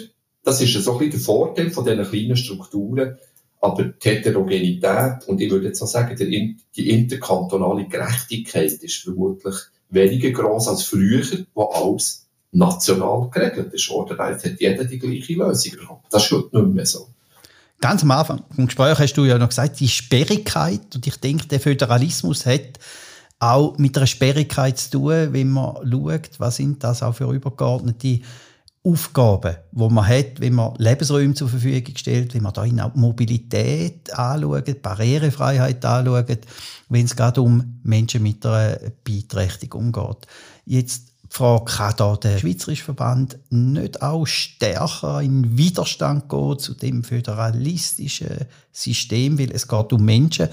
das 0.44 0.62
ist 0.62 0.74
so 0.74 0.92
ein 0.92 0.98
bisschen 1.00 1.12
der 1.14 1.20
Vorteil 1.22 1.72
von 1.72 1.86
diesen 1.86 2.06
kleinen 2.06 2.38
Strukturen, 2.38 3.18
aber 3.60 3.84
die 3.86 4.08
Heterogenität 4.08 5.28
und 5.28 5.42
ich 5.42 5.50
würde 5.50 5.70
jetzt 5.70 5.82
auch 5.82 5.88
sagen, 5.88 6.16
die 6.16 6.90
interkantonale 6.92 7.88
Gerechtigkeit 7.88 8.74
ist 8.74 8.98
vermutlich 8.98 9.56
weniger 9.90 10.32
gross 10.32 10.68
als 10.68 10.84
früher, 10.84 11.24
wo 11.54 11.66
alles 11.66 12.28
national 12.52 13.30
geregelt 13.30 13.74
ist. 13.74 13.90
Oder 13.90 14.18
hat 14.18 14.44
jeder 14.60 14.86
die 14.86 15.00
gleiche 15.00 15.34
Lösung 15.34 15.72
bekommen. 15.74 16.00
Das 16.10 16.26
ist 16.26 16.32
heute 16.32 16.62
nicht 16.62 16.76
mehr 16.76 16.86
so. 16.86 17.10
Ganz 17.80 18.02
am 18.02 18.12
Anfang 18.12 18.44
vom 18.56 18.66
Gespräch 18.66 18.98
hast 18.98 19.14
du 19.14 19.26
ja 19.26 19.38
noch 19.38 19.50
gesagt, 19.50 19.80
die 19.80 19.88
Sperrigkeit. 19.88 20.96
Und 20.96 21.06
ich 21.06 21.18
denke, 21.18 21.48
der 21.48 21.60
Föderalismus 21.60 22.46
hat 22.46 22.80
auch 23.40 23.78
mit 23.78 23.96
einer 23.96 24.08
Sperrigkeit 24.08 24.80
zu 24.80 24.92
tun, 24.92 25.34
wenn 25.34 25.52
man 25.52 25.76
schaut, 25.90 26.40
was 26.40 26.56
sind 26.56 26.84
das 26.84 27.04
auch 27.04 27.14
für 27.14 27.32
übergeordnete 27.32 28.22
Aufgaben, 28.88 29.58
die 29.72 29.90
man 29.90 30.08
hat, 30.08 30.40
wenn 30.40 30.54
man 30.54 30.74
Lebensräume 30.78 31.34
zur 31.34 31.50
Verfügung 31.50 31.96
stellt, 31.98 32.34
wenn 32.34 32.44
man 32.44 32.54
da 32.54 32.64
auch 32.64 32.96
Mobilität 32.96 34.14
anschaut, 34.14 34.82
Barrierefreiheit 34.82 35.84
anschaut, 35.84 36.40
wenn 36.90 37.06
es 37.06 37.16
gerade 37.16 37.42
um 37.42 37.80
Menschen 37.84 38.24
mit 38.24 38.46
einer 38.46 38.78
Beeinträchtigung 39.04 39.92
geht. 39.92 40.28
Jetzt 40.66 41.10
die 41.24 41.36
Frage, 41.36 41.66
kann 41.66 41.94
da 41.98 42.16
der 42.16 42.38
Schweizerische 42.38 42.86
Verband 42.86 43.38
nicht 43.50 44.02
auch 44.02 44.26
stärker 44.26 45.22
in 45.22 45.58
Widerstand 45.58 46.30
gehen 46.30 46.60
zu 46.60 46.74
dem 46.74 47.04
föderalistischen 47.04 48.46
System, 48.72 49.38
weil 49.38 49.52
es 49.52 49.68
geht 49.68 49.92
um 49.92 50.06
Menschen, 50.06 50.48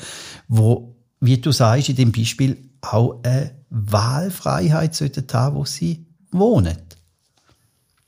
wo, 0.49 0.97
wie 1.21 1.39
du 1.39 1.53
sagst, 1.53 1.91
in 1.91 1.97
dem 1.97 2.11
Beispiel 2.11 2.71
auch 2.81 3.21
eine 3.23 3.53
Wahlfreiheit 3.71 4.95
sollten 4.95 5.27
haben, 5.33 5.57
wo 5.57 5.65
sie 5.65 6.07
wohnen. 6.33 6.77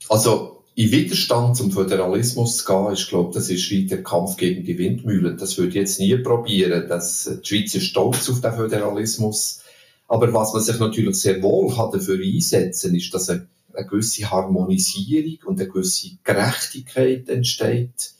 Also, 0.09 0.63
in 0.75 0.91
Widerstand 0.91 1.57
zum 1.57 1.71
Föderalismus 1.71 2.57
zu 2.57 2.65
gehen, 2.65 2.93
ist, 2.93 3.09
glaube 3.09 3.33
das 3.33 3.49
ist 3.49 3.69
wie 3.71 3.87
der 3.87 4.03
Kampf 4.03 4.37
gegen 4.37 4.63
die 4.63 4.77
Windmühlen. 4.77 5.35
Das 5.35 5.57
würde 5.57 5.69
ich 5.69 5.75
jetzt 5.75 5.99
nie 5.99 6.15
probieren. 6.17 6.87
Das, 6.87 7.23
die 7.23 7.47
Schweiz 7.47 7.73
ist 7.73 7.85
stolz 7.87 8.29
auf 8.29 8.41
den 8.41 8.53
Föderalismus. 8.53 9.61
Aber 10.07 10.31
was 10.33 10.53
man 10.53 10.61
sich 10.61 10.79
natürlich 10.79 11.15
sehr 11.15 11.41
wohl 11.41 11.73
kann 11.73 11.91
dafür 11.91 12.19
einsetzen, 12.23 12.95
ist, 12.95 13.11
dass 13.11 13.29
eine, 13.29 13.47
eine 13.73 13.87
gewisse 13.87 14.29
Harmonisierung 14.29 15.39
und 15.47 15.59
eine 15.59 15.67
gewisse 15.67 16.11
Gerechtigkeit 16.23 17.27
entsteht. 17.27 18.11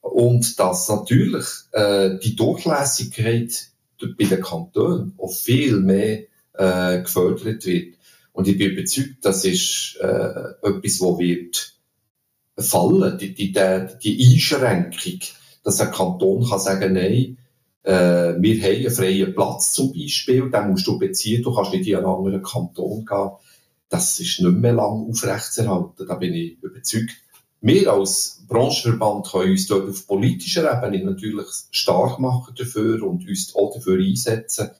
Und 0.00 0.58
dass 0.58 0.88
natürlich 0.88 1.46
äh, 1.70 2.18
die 2.18 2.34
Durchlässigkeit 2.34 3.68
bei 4.00 4.24
den 4.24 4.40
Kantonen 4.40 5.14
auch 5.16 5.32
viel 5.32 5.78
mehr 5.78 6.24
äh, 6.54 7.02
gefördert 7.02 7.64
wird. 7.64 7.94
Und 8.32 8.48
ich 8.48 8.56
bin 8.58 8.72
überzeugt, 8.72 9.16
das 9.22 9.44
ist 9.44 9.98
äh, 10.00 10.06
etwas, 10.62 11.00
wo 11.00 11.18
wird 11.18 11.74
fallen, 12.56 13.18
die, 13.18 13.34
die, 13.34 13.52
die 13.52 14.32
Einschränkung, 14.32 15.20
dass 15.64 15.80
ein 15.80 15.90
Kanton 15.90 16.48
kann 16.48 16.58
sagen, 16.58 16.92
nein, 16.92 17.38
äh, 17.82 18.34
wir 18.40 18.62
haben 18.62 18.76
einen 18.76 18.90
freien 18.90 19.34
Platz 19.34 19.72
zum 19.72 19.92
Beispiel, 19.92 20.50
den 20.50 20.70
musst 20.70 20.86
du 20.86 20.98
beziehen, 20.98 21.42
du 21.42 21.54
kannst 21.54 21.72
nicht 21.72 21.86
in 21.86 21.96
einen 21.96 22.06
anderen 22.06 22.42
Kanton 22.42 23.04
gehen. 23.06 23.30
Das 23.88 24.20
ist 24.20 24.40
nicht 24.40 24.56
mehr 24.56 24.72
lang 24.72 25.08
aufrechtzuerhalten, 25.08 26.06
da 26.06 26.14
bin 26.14 26.34
ich 26.34 26.62
überzeugt. 26.62 27.10
Wir 27.60 27.92
als 27.92 28.44
Branchenverband 28.48 29.30
können 29.30 29.50
uns 29.50 29.66
dort 29.66 29.88
auf 29.88 30.06
politischer 30.06 30.70
Ebene 30.72 31.04
natürlich 31.04 31.46
stark 31.70 32.18
machen 32.18 32.54
dafür 32.56 33.02
und 33.02 33.28
uns 33.28 33.54
auch 33.54 33.74
dafür 33.74 33.98
einsetzen, 33.98 34.70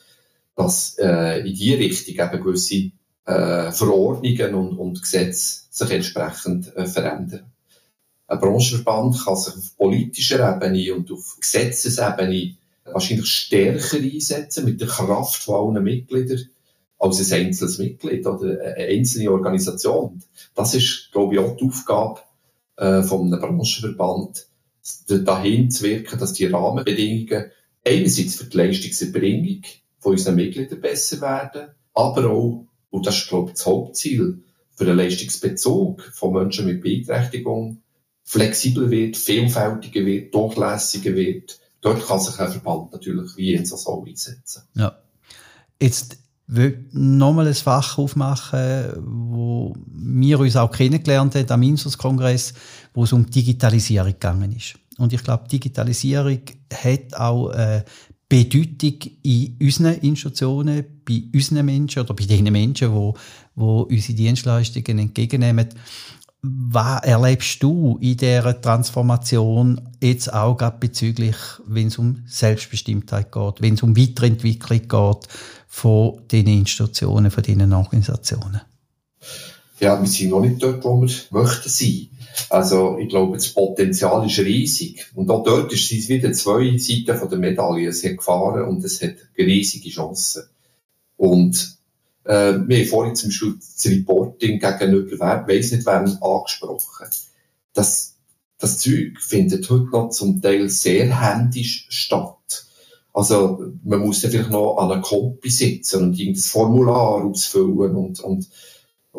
dass 0.56 0.96
äh, 0.98 1.40
in 1.40 1.54
die 1.54 1.74
Richtung 1.74 2.14
eben 2.14 2.42
gewisse 2.42 2.92
äh, 3.30 3.72
Verordnungen 3.72 4.54
und, 4.54 4.78
und 4.78 5.02
Gesetze 5.02 5.62
sich 5.70 5.90
entsprechend 5.90 6.74
äh, 6.76 6.86
verändern. 6.86 7.50
Ein 8.26 8.40
Branchenverband 8.40 9.24
kann 9.24 9.36
sich 9.36 9.54
auf 9.54 9.76
politischer 9.76 10.56
Ebene 10.56 10.94
und 10.94 11.10
auf 11.10 11.36
Gesetzesebene 11.40 12.54
wahrscheinlich 12.84 13.26
stärker 13.26 13.98
einsetzen 13.98 14.64
mit 14.64 14.80
der 14.80 14.88
Kraft 14.88 15.42
von 15.42 15.76
allen 15.76 15.84
Mitgliedern 15.84 16.48
als 16.98 17.32
ein 17.32 17.46
einzelnes 17.46 17.78
Mitglied 17.78 18.26
oder 18.26 18.60
eine 18.60 18.86
einzelne 18.86 19.30
Organisation. 19.30 20.22
Das 20.54 20.74
ist, 20.74 21.10
glaube 21.12 21.34
ich, 21.34 21.40
auch 21.40 21.56
die 21.56 21.64
Aufgabe 21.64 22.20
äh, 22.76 23.02
von 23.02 23.32
einem 23.32 23.40
Branchenverband, 23.40 24.46
dahin 25.08 25.70
zu 25.70 25.84
wirken, 25.84 26.18
dass 26.18 26.32
die 26.32 26.46
Rahmenbedingungen 26.46 27.50
einerseits 27.86 28.36
für 28.36 28.44
die 28.44 28.56
Leistungserbringung 28.56 29.62
von 29.98 30.12
unseren 30.12 30.36
Mitgliedern 30.36 30.80
besser 30.80 31.20
werden, 31.20 31.68
aber 31.94 32.30
auch, 32.30 32.66
und 32.90 33.06
das 33.06 33.18
ist, 33.18 33.28
glaube 33.28 33.50
ich, 33.50 33.54
das 33.54 33.66
Hauptziel, 33.66 34.42
für 34.80 34.86
den 34.86 34.96
Leistungsbezug 34.96 36.02
von 36.14 36.32
Menschen 36.32 36.64
mit 36.64 36.80
Beeinträchtigung 36.80 37.82
flexibler 38.24 38.90
wird, 38.90 39.14
vielfältiger 39.14 40.06
wird, 40.06 40.34
durchlässiger 40.34 41.14
wird. 41.14 41.60
Dort 41.82 42.06
kann 42.06 42.18
sich 42.18 42.38
ein 42.38 42.50
Verband 42.50 42.90
natürlich 42.90 43.36
wie 43.36 43.52
jetzt 43.52 43.76
so 43.76 44.04
einsetzen. 44.06 44.62
Ja. 44.74 44.96
Jetzt 45.82 46.16
will 46.46 46.88
nochmal 46.92 47.48
ein 47.48 47.54
Fach 47.54 47.98
aufmachen, 47.98 48.92
wo 49.04 49.74
wir 49.86 50.40
uns 50.40 50.56
auch 50.56 50.70
kennengelernt 50.70 51.34
haben 51.34 51.50
am 51.50 51.62
Insus-Kongress, 51.62 52.54
wo 52.94 53.04
es 53.04 53.12
um 53.12 53.28
Digitalisierung 53.28 54.12
gegangen 54.12 54.56
ist. 54.56 54.76
Und 54.96 55.12
ich 55.12 55.22
glaube, 55.22 55.46
Digitalisierung 55.46 56.40
hat 56.72 57.14
auch 57.14 57.50
äh, 57.50 57.84
Bedeutung 58.30 59.10
in 59.24 59.56
unseren 59.60 59.94
Institutionen, 59.94 60.84
bei 61.04 61.24
unseren 61.34 61.66
Menschen 61.66 62.02
oder 62.02 62.14
bei 62.14 62.24
den 62.26 62.44
Menschen, 62.44 62.92
die, 62.92 63.12
die 63.56 63.62
unsere 63.62 64.14
Dienstleistungen 64.14 65.00
entgegennehmen. 65.00 65.66
Was 66.42 67.02
erlebst 67.02 67.60
du 67.60 67.98
in 68.00 68.16
dieser 68.16 68.58
Transformation 68.60 69.80
jetzt 70.00 70.32
auch 70.32 70.56
gerade 70.56 70.78
bezüglich, 70.78 71.34
wenn 71.66 71.88
es 71.88 71.98
um 71.98 72.22
Selbstbestimmtheit 72.26 73.32
geht, 73.32 73.60
wenn 73.60 73.74
es 73.74 73.82
um 73.82 73.96
Weiterentwicklung 73.96 74.78
geht 74.78 75.28
von 75.66 76.22
den 76.28 76.46
Institutionen, 76.46 77.32
von 77.32 77.42
diesen 77.42 77.72
Organisationen? 77.72 78.60
Ja, 79.80 79.98
wir 79.98 80.06
sind 80.06 80.28
noch 80.28 80.42
nicht 80.42 80.62
dort, 80.62 80.84
wo 80.84 81.00
wir 81.00 81.10
möchten 81.30 81.70
sein. 81.70 82.08
Also, 82.50 82.98
ich 82.98 83.08
glaube, 83.08 83.38
das 83.38 83.48
Potenzial 83.48 84.26
ist 84.26 84.38
riesig. 84.38 85.06
Und 85.14 85.30
auch 85.30 85.42
dort 85.42 85.72
ist 85.72 85.90
es 85.90 86.08
wieder 86.08 86.32
zwei 86.34 86.76
Seiten 86.76 87.18
von 87.18 87.30
der 87.30 87.38
Medaille. 87.38 87.88
Es 87.88 88.04
hat 88.04 88.18
Gefahren 88.18 88.68
und 88.68 88.84
es 88.84 89.00
hat 89.02 89.14
riesige 89.38 89.88
Chancen. 89.88 90.44
Und, 91.16 91.78
äh, 92.24 92.54
wir 92.66 92.78
haben 92.78 92.86
vorhin 92.86 93.16
zum 93.16 93.30
Beispiel 93.30 93.54
das 93.58 93.86
Reporting 93.86 94.58
gegenüber, 94.58 95.16
wer, 95.18 95.48
weiss 95.48 95.72
nicht, 95.72 95.86
wer 95.86 96.04
angesprochen. 96.22 97.06
Das, 97.72 98.16
das 98.58 98.78
Zeug 98.78 99.18
findet 99.18 99.68
heute 99.70 99.90
noch 99.90 100.10
zum 100.10 100.42
Teil 100.42 100.68
sehr 100.68 101.20
händisch 101.20 101.86
statt. 101.88 102.66
Also, 103.14 103.72
man 103.82 104.00
muss 104.00 104.22
ja 104.22 104.28
vielleicht 104.28 104.50
noch 104.50 104.76
an 104.76 104.92
einer 104.92 105.00
Kompi 105.00 105.48
sitzen 105.48 106.02
und 106.02 106.18
irgendein 106.18 106.42
Formular 106.42 107.24
ausfüllen 107.24 107.96
und, 107.96 108.20
und 108.20 108.46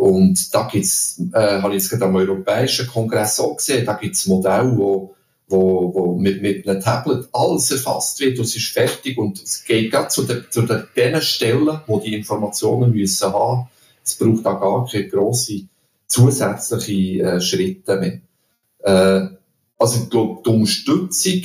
und 0.02 0.56
da 0.56 0.68
gibt's, 0.68 1.22
äh, 1.32 1.62
habe 1.62 1.76
ich 1.76 1.84
jetzt 1.84 1.92
gerade 1.92 2.06
am 2.06 2.16
Europäischen 2.16 2.88
Kongress 2.88 3.40
auch 3.40 3.58
gesehen, 3.58 3.86
da 3.86 3.94
gibt's 3.94 4.26
Modelle, 4.26 4.76
wo, 4.76 5.14
wo, 5.48 5.94
wo 5.94 6.16
mit, 6.18 6.42
mit 6.42 6.68
einem 6.68 6.82
Tablet 6.82 7.30
alles 7.32 7.70
erfasst 7.70 8.20
wird 8.20 8.40
und 8.40 8.46
es 8.46 8.56
ist 8.56 8.70
fertig 8.70 9.20
und 9.20 9.40
es 9.40 9.64
geht 9.64 9.92
gerade 9.92 10.08
zu, 10.08 10.24
den, 10.24 10.46
zu 10.50 10.64
den, 10.64 10.88
den 10.96 11.22
Stellen, 11.22 11.82
wo 11.86 12.00
die 12.00 12.16
Informationen 12.16 12.94
müssen 12.94 13.32
haben. 13.32 13.68
Es 14.04 14.16
braucht 14.16 14.44
da 14.44 14.54
gar 14.54 14.88
keine 14.88 15.08
grosse 15.08 15.68
zusätzliche 16.08 17.22
äh, 17.22 17.40
Schritte 17.40 17.98
mehr. 17.98 18.22
Äh, 18.80 19.36
also 19.78 20.02
ich 20.02 20.10
glaube, 20.10 20.42
die 20.44 20.50
Unterstützung 20.50 21.44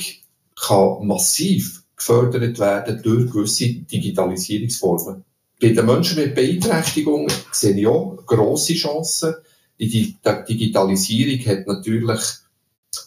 kann 0.55 1.05
massiv 1.05 1.83
gefördert 1.95 2.57
werden 2.57 3.03
durch 3.03 3.31
gewisse 3.31 3.71
Digitalisierungsformen. 3.71 5.26
Bei 5.59 5.69
den 5.69 5.85
Menschen 5.85 6.17
mit 6.17 6.35
Beeinträchtigung 6.35 7.27
sehe 7.51 7.75
ich 7.75 7.87
auch 7.87 8.17
grosse 8.25 8.73
Chancen. 8.73 9.35
Die 9.79 10.15
Digitalisierung 10.49 11.45
hat 11.45 11.67
natürlich 11.67 12.21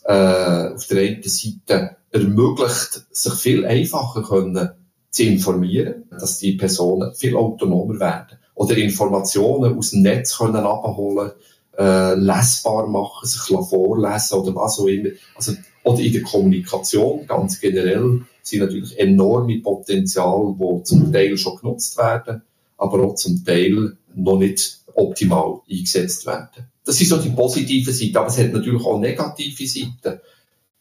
äh, 0.04 0.74
auf 0.74 0.86
der 0.86 1.02
einen 1.02 1.22
Seite 1.22 1.96
ermöglicht, 2.10 3.06
sich 3.10 3.34
viel 3.34 3.66
einfacher 3.66 4.22
können 4.22 4.70
zu 5.10 5.24
informieren, 5.24 6.04
dass 6.10 6.38
die 6.38 6.52
Personen 6.52 7.14
viel 7.14 7.36
autonomer 7.36 7.98
werden 7.98 8.38
oder 8.54 8.76
Informationen 8.76 9.76
aus 9.76 9.90
dem 9.90 10.02
Netz 10.02 10.36
können 10.36 10.64
abholen, 10.64 11.32
äh, 11.80 12.14
lesbar 12.14 12.86
machen, 12.88 13.26
sich 13.26 13.40
vorlesen 13.40 14.38
oder 14.38 14.54
was 14.54 14.78
auch 14.78 14.86
immer. 14.86 15.10
Also, 15.34 15.54
oder 15.82 16.00
in 16.00 16.12
der 16.12 16.22
Kommunikation 16.22 17.26
ganz 17.26 17.58
generell 17.58 18.20
sind 18.42 18.60
natürlich 18.60 18.98
enorme 18.98 19.58
Potenziale, 19.60 20.54
die 20.58 20.82
zum 20.84 21.10
Teil 21.10 21.38
schon 21.38 21.56
genutzt 21.56 21.96
werden, 21.96 22.42
aber 22.76 23.02
auch 23.02 23.14
zum 23.14 23.42
Teil 23.44 23.96
noch 24.14 24.38
nicht 24.38 24.80
optimal 24.94 25.60
eingesetzt 25.70 26.26
werden. 26.26 26.66
Das 26.84 27.00
ist 27.00 27.08
so 27.08 27.16
die 27.16 27.30
positive 27.30 27.92
Seite, 27.92 28.18
aber 28.18 28.28
es 28.28 28.38
hat 28.38 28.52
natürlich 28.52 28.84
auch 28.84 29.00
negative 29.00 29.66
Seiten. 29.66 30.20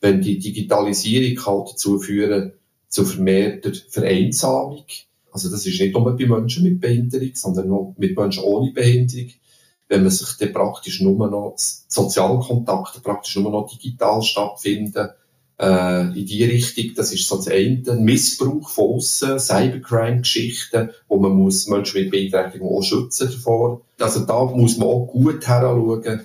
Wenn 0.02 0.22
die 0.22 0.40
Digitalisierung 0.40 1.36
kann 1.36 1.66
dazu 1.70 2.00
führen, 2.00 2.54
zu 2.90 3.06
vermehrter 3.06 3.72
Vereinsamung. 3.90 4.86
Also 5.32 5.50
das 5.50 5.66
ist 5.66 5.80
nicht 5.80 5.94
nur 5.94 6.18
bei 6.18 6.26
Menschen 6.26 6.64
mit 6.64 6.82
Behinderung, 6.82 7.32
sondern 7.36 7.72
auch 7.72 7.94
mit 7.98 8.18
Menschen 8.18 8.44
ohne 8.44 8.72
Behinderung. 8.72 9.30
Wenn 9.90 10.04
man 10.04 10.12
sich 10.12 10.38
dann 10.38 10.54
praktisch 10.54 11.02
nur 11.02 11.30
noch 11.30 11.56
Sozialkontakte 11.58 13.02
praktisch 13.02 13.36
nur 13.36 13.52
noch 13.52 13.70
digital 13.70 14.22
stattfinden, 14.22 15.10
äh, 15.60 16.18
in 16.18 16.26
die 16.26 16.44
Richtung. 16.44 16.94
Das 16.96 17.12
ist 17.12 17.28
so 17.28 17.36
das 17.36 17.50
eine. 17.50 17.84
Missbrauch 18.00 18.70
von 18.70 18.96
aussen, 18.96 19.40
Cybercrime-Geschichten, 19.40 20.92
wo 21.08 21.18
man 21.18 21.34
muss 21.34 21.68
Menschen 21.68 22.02
mit 22.02 22.12
Beeinträchtigung 22.12 22.70
auch 22.76 22.82
schützen 22.82 23.30
davor. 23.32 23.82
Also 24.00 24.22
da 24.22 24.46
muss 24.46 24.78
man 24.78 24.88
auch 24.88 25.08
gut 25.08 25.46
heranschauen. 25.46 26.22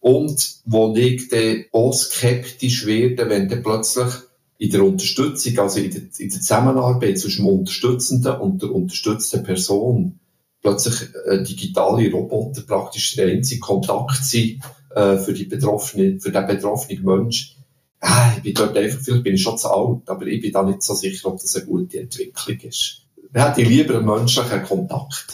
Und 0.00 0.56
wo 0.66 0.94
ich 0.94 1.28
dann 1.28 1.64
auch 1.72 1.92
skeptisch 1.92 2.86
werde, 2.86 3.28
wenn 3.28 3.48
dann 3.48 3.62
plötzlich 3.62 4.06
in 4.58 4.70
der 4.70 4.84
Unterstützung, 4.84 5.58
also 5.58 5.80
in 5.80 5.90
der, 5.90 6.02
in 6.18 6.30
der 6.30 6.40
Zusammenarbeit 6.40 7.18
zwischen 7.18 7.46
dem 7.46 7.58
Unterstützenden 7.58 8.36
und 8.36 8.62
der 8.62 8.72
unterstützten 8.72 9.42
Person, 9.42 10.20
plötzlich 10.66 11.08
äh, 11.26 11.42
digitale 11.42 12.10
Roboter 12.10 12.62
praktisch 12.62 13.14
der 13.14 13.28
einzige 13.28 13.60
Kontakt 13.60 14.24
sind 14.24 14.60
äh, 14.94 15.16
für 15.16 15.32
die 15.32 15.44
betroffene, 15.44 16.18
für 16.20 16.32
den 16.32 16.46
betroffenen 16.46 17.04
Menschen 17.04 17.56
ah, 18.00 18.32
ich 18.36 18.42
bin 18.42 18.54
dort 18.54 18.76
einfach, 18.76 19.00
vielleicht 19.00 19.24
bin 19.24 19.34
ich 19.34 19.42
schon 19.42 19.58
zu 19.58 19.70
alt, 19.70 20.08
aber 20.08 20.26
ich 20.26 20.40
bin 20.40 20.52
da 20.52 20.62
nicht 20.62 20.82
so 20.82 20.94
sicher, 20.94 21.28
ob 21.28 21.40
das 21.40 21.56
eine 21.56 21.66
gute 21.66 22.00
Entwicklung 22.00 22.58
ist. 22.60 23.02
Ich 23.16 23.42
hätte 23.42 23.62
lieber 23.62 23.96
einen 23.96 24.06
menschlichen 24.06 24.62
Kontakt. 24.64 25.26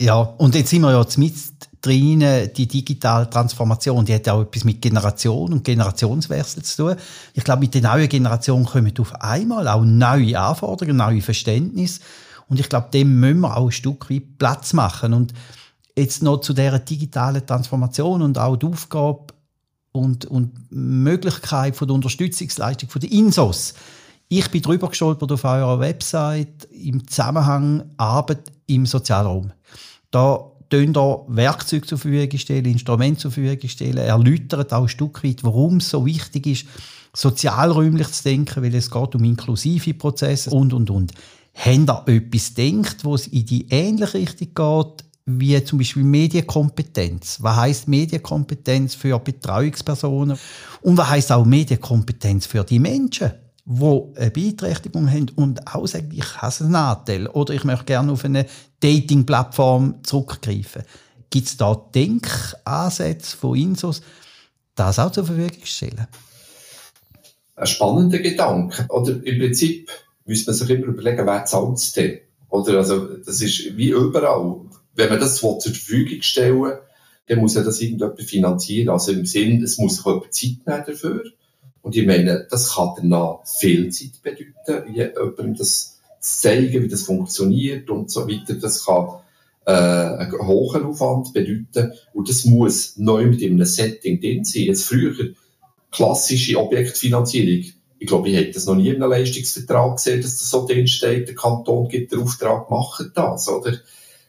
Ja, 0.00 0.20
und 0.20 0.54
jetzt 0.54 0.70
sind 0.70 0.82
wir 0.82 0.92
ja 0.92 1.04
mit 1.16 1.34
drin, 1.82 2.24
die 2.56 2.66
digitale 2.66 3.28
Transformation, 3.28 4.04
die 4.04 4.14
hat 4.14 4.28
auch 4.28 4.42
etwas 4.42 4.64
mit 4.64 4.80
Generation 4.80 5.52
und 5.52 5.64
Generationswechsel 5.64 6.62
zu 6.62 6.76
tun. 6.76 6.96
Ich 7.34 7.44
glaube, 7.44 7.60
mit 7.60 7.74
der 7.74 7.82
neuen 7.82 8.08
Generation 8.08 8.64
kommen 8.64 8.92
auf 8.98 9.14
einmal 9.20 9.68
auch 9.68 9.84
neue 9.84 10.38
Anforderungen, 10.38 10.96
neue 10.96 11.20
Verständnisse. 11.20 12.00
Und 12.50 12.60
ich 12.60 12.68
glaube, 12.68 12.88
dem 12.92 13.18
müssen 13.18 13.40
wir 13.40 13.56
auch 13.56 13.66
ein 13.66 13.72
Stück 13.72 14.10
weit 14.10 14.36
Platz 14.38 14.74
machen. 14.74 15.14
Und 15.14 15.32
jetzt 15.96 16.22
noch 16.22 16.38
zu 16.38 16.52
dieser 16.52 16.78
digitalen 16.78 17.46
Transformation 17.46 18.20
und 18.20 18.36
auch 18.36 18.56
die 18.56 18.66
Aufgabe, 18.66 19.32
und, 19.92 20.24
und 20.26 20.52
Möglichkeit 20.70 21.76
von 21.76 21.88
der 21.88 21.94
Unterstützungsleistung 21.94 22.88
von 22.88 23.00
der 23.00 23.10
Insos. 23.10 23.74
Ich 24.28 24.48
bin 24.50 24.62
drüber 24.62 24.88
gestolpert 24.88 25.32
auf 25.32 25.44
eurer 25.44 25.80
Website 25.80 26.68
im 26.70 27.06
Zusammenhang 27.08 27.90
Arbeit 27.96 28.52
im 28.66 28.86
Sozialraum. 28.86 29.52
Da 30.12 30.44
stellen 30.66 30.92
da 30.92 31.22
Werkzeuge 31.26 31.86
zur 31.86 31.98
Verfügung 31.98 32.38
stellen, 32.38 32.64
Instrumente 32.66 33.22
zur 33.22 33.32
Verfügung 33.32 33.68
stellen, 33.68 33.96
erläutert 33.96 34.72
auch 34.72 34.82
ein 34.82 34.88
Stück 34.88 35.24
weit, 35.24 35.42
warum 35.42 35.78
es 35.78 35.90
so 35.90 36.06
wichtig 36.06 36.46
ist, 36.46 36.66
sozialräumlich 37.12 38.06
zu 38.12 38.22
denken, 38.22 38.62
weil 38.62 38.74
es 38.76 38.88
geht 38.88 39.14
um 39.16 39.24
inklusive 39.24 39.94
Prozesse 39.94 40.50
und, 40.50 40.72
und, 40.72 40.90
und. 40.90 41.12
Haben 41.54 41.86
da 41.86 42.04
etwas 42.06 42.54
denkt, 42.54 43.04
wo 43.04 43.14
es 43.14 43.26
in 43.26 43.44
die 43.44 43.66
ähnliche 43.68 44.14
Richtung 44.14 44.54
geht, 44.54 45.04
wie 45.26 45.62
zum 45.64 45.78
Beispiel 45.78 46.02
Medienkompetenz. 46.02 47.38
Was 47.40 47.56
heißt 47.56 47.88
Medienkompetenz 47.88 48.94
für 48.94 49.18
Betreuungspersonen? 49.18 50.38
Und 50.82 50.96
was 50.96 51.08
heißt 51.08 51.32
auch 51.32 51.44
Medienkompetenz 51.44 52.46
für 52.46 52.64
die 52.64 52.78
Menschen, 52.78 53.32
die 53.64 54.02
eine 54.16 54.30
Beeinträchtigung 54.30 55.08
haben 55.08 55.30
und 55.36 55.66
auch 55.74 55.86
sagen, 55.86 56.10
ich 56.12 56.36
habe 56.36 56.54
einen 56.60 56.72
Nachteil 56.72 57.26
oder 57.28 57.54
ich 57.54 57.64
möchte 57.64 57.84
gerne 57.84 58.12
auf 58.12 58.24
eine 58.24 58.46
Dating-Plattform 58.80 60.02
zurückgreifen. 60.02 60.82
Gibt 61.28 61.46
es 61.46 61.56
da 61.56 61.74
Denkansätze 61.94 63.36
von 63.36 63.56
Insos, 63.56 64.02
das 64.74 64.98
auch 64.98 65.12
zur 65.12 65.26
Verfügung 65.26 65.60
zu 65.60 65.66
stellen? 65.66 66.08
Ein 67.54 67.66
spannender 67.66 68.18
Gedanke. 68.18 68.86
Oder 68.88 69.24
im 69.24 69.38
Prinzip 69.38 69.90
müsste 70.30 70.50
man 70.50 70.56
sich 70.56 70.70
immer 70.70 70.86
überlegen, 70.86 71.26
wer 71.26 71.44
zahlt 71.44 71.76
es 71.76 71.92
denn? 71.92 72.20
Oder 72.48 72.78
also, 72.78 73.06
das 73.18 73.40
ist 73.40 73.76
wie 73.76 73.90
überall 73.90 74.60
wenn 74.94 75.08
man 75.08 75.20
das 75.20 75.36
zur 75.36 75.60
Verfügung 75.60 76.22
stellen 76.22 76.72
dann 77.26 77.38
muss 77.38 77.54
ja 77.54 77.62
das 77.62 77.80
irgendjemand 77.80 78.20
finanzieren. 78.20 78.88
Also 78.88 79.12
im 79.12 79.24
Sinn, 79.24 79.62
es 79.62 79.78
muss 79.78 79.96
sich 79.98 80.04
jemand 80.04 80.34
Zeit 80.34 80.66
nehmen 80.66 80.84
dafür. 80.84 81.24
Und 81.80 81.96
ich 81.96 82.04
meine, 82.04 82.46
das 82.50 82.74
kann 82.74 82.90
danach 82.96 83.46
viel 83.46 83.90
Zeit 83.90 84.20
bedeuten, 84.20 84.92
jemandem 84.92 85.54
das 85.54 86.00
zu 86.18 86.40
zeigen, 86.40 86.82
wie 86.82 86.88
das 86.88 87.02
funktioniert 87.02 87.88
und 87.88 88.10
so 88.10 88.28
weiter. 88.28 88.54
Das 88.54 88.84
kann 88.84 89.20
äh, 89.64 89.70
einen 89.70 90.44
hohen 90.44 90.84
Aufwand 90.84 91.32
bedeuten. 91.32 91.92
Und 92.12 92.28
das 92.28 92.44
muss 92.46 92.96
neu 92.96 93.26
mit 93.26 93.44
einem 93.44 93.64
Setting 93.64 94.20
drin 94.20 94.44
sein. 94.44 94.64
Jetzt 94.64 94.86
früher 94.86 95.14
klassische 95.92 96.58
Objektfinanzierung. 96.58 97.72
Ich 98.00 98.06
glaube, 98.06 98.30
ich 98.30 98.36
hätte 98.36 98.52
das 98.52 98.64
noch 98.64 98.76
nie 98.76 98.88
in 98.88 99.02
einem 99.02 99.10
Leistungsvertrag 99.10 99.96
gesehen, 99.96 100.22
dass 100.22 100.38
das 100.38 100.50
so 100.50 100.66
drin 100.66 100.86
steht, 100.86 101.28
der 101.28 101.34
Kanton 101.34 101.86
gibt 101.86 102.12
den 102.12 102.20
Auftrag, 102.20 102.70
machen 102.70 103.12
das, 103.14 103.46
oder? 103.46 103.74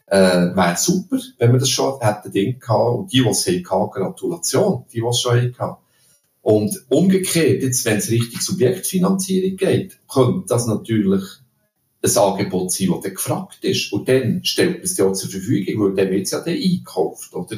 Äh, 0.06 0.54
wäre 0.54 0.76
super, 0.76 1.18
wenn 1.38 1.52
wir 1.52 1.58
das 1.58 1.70
schon 1.70 1.98
hätten 2.00 2.30
drin 2.30 2.60
gehabt. 2.60 2.98
Und 2.98 3.12
die, 3.12 3.22
die 3.22 3.28
es 3.30 3.46
hatten, 3.46 3.90
Gratulation, 3.90 4.84
die, 4.92 5.00
die 5.00 5.06
es 5.06 5.20
schon 5.22 5.54
hatten. 5.58 5.82
Und 6.42 6.84
umgekehrt, 6.90 7.62
jetzt, 7.62 7.86
wenn 7.86 7.96
es 7.96 8.10
Richtung 8.10 8.42
Subjektfinanzierung 8.42 9.56
geht, 9.56 9.96
könnte 10.06 10.44
das 10.48 10.66
natürlich 10.66 11.22
ein 12.02 12.16
Angebot 12.18 12.72
sein, 12.72 12.88
das 12.88 13.00
dann 13.00 13.14
gefragt 13.14 13.64
ist. 13.64 13.90
Und 13.90 14.06
dann 14.06 14.44
stellt 14.44 14.74
man 14.74 14.82
es 14.82 14.98
ja 14.98 15.10
zur 15.14 15.30
Verfügung, 15.30 15.82
weil 15.82 15.94
dann 15.94 16.12
wird 16.12 16.26
es 16.26 16.32
ja 16.32 16.40
dann 16.40 16.54
eingekauft, 16.54 17.32
oder? 17.34 17.56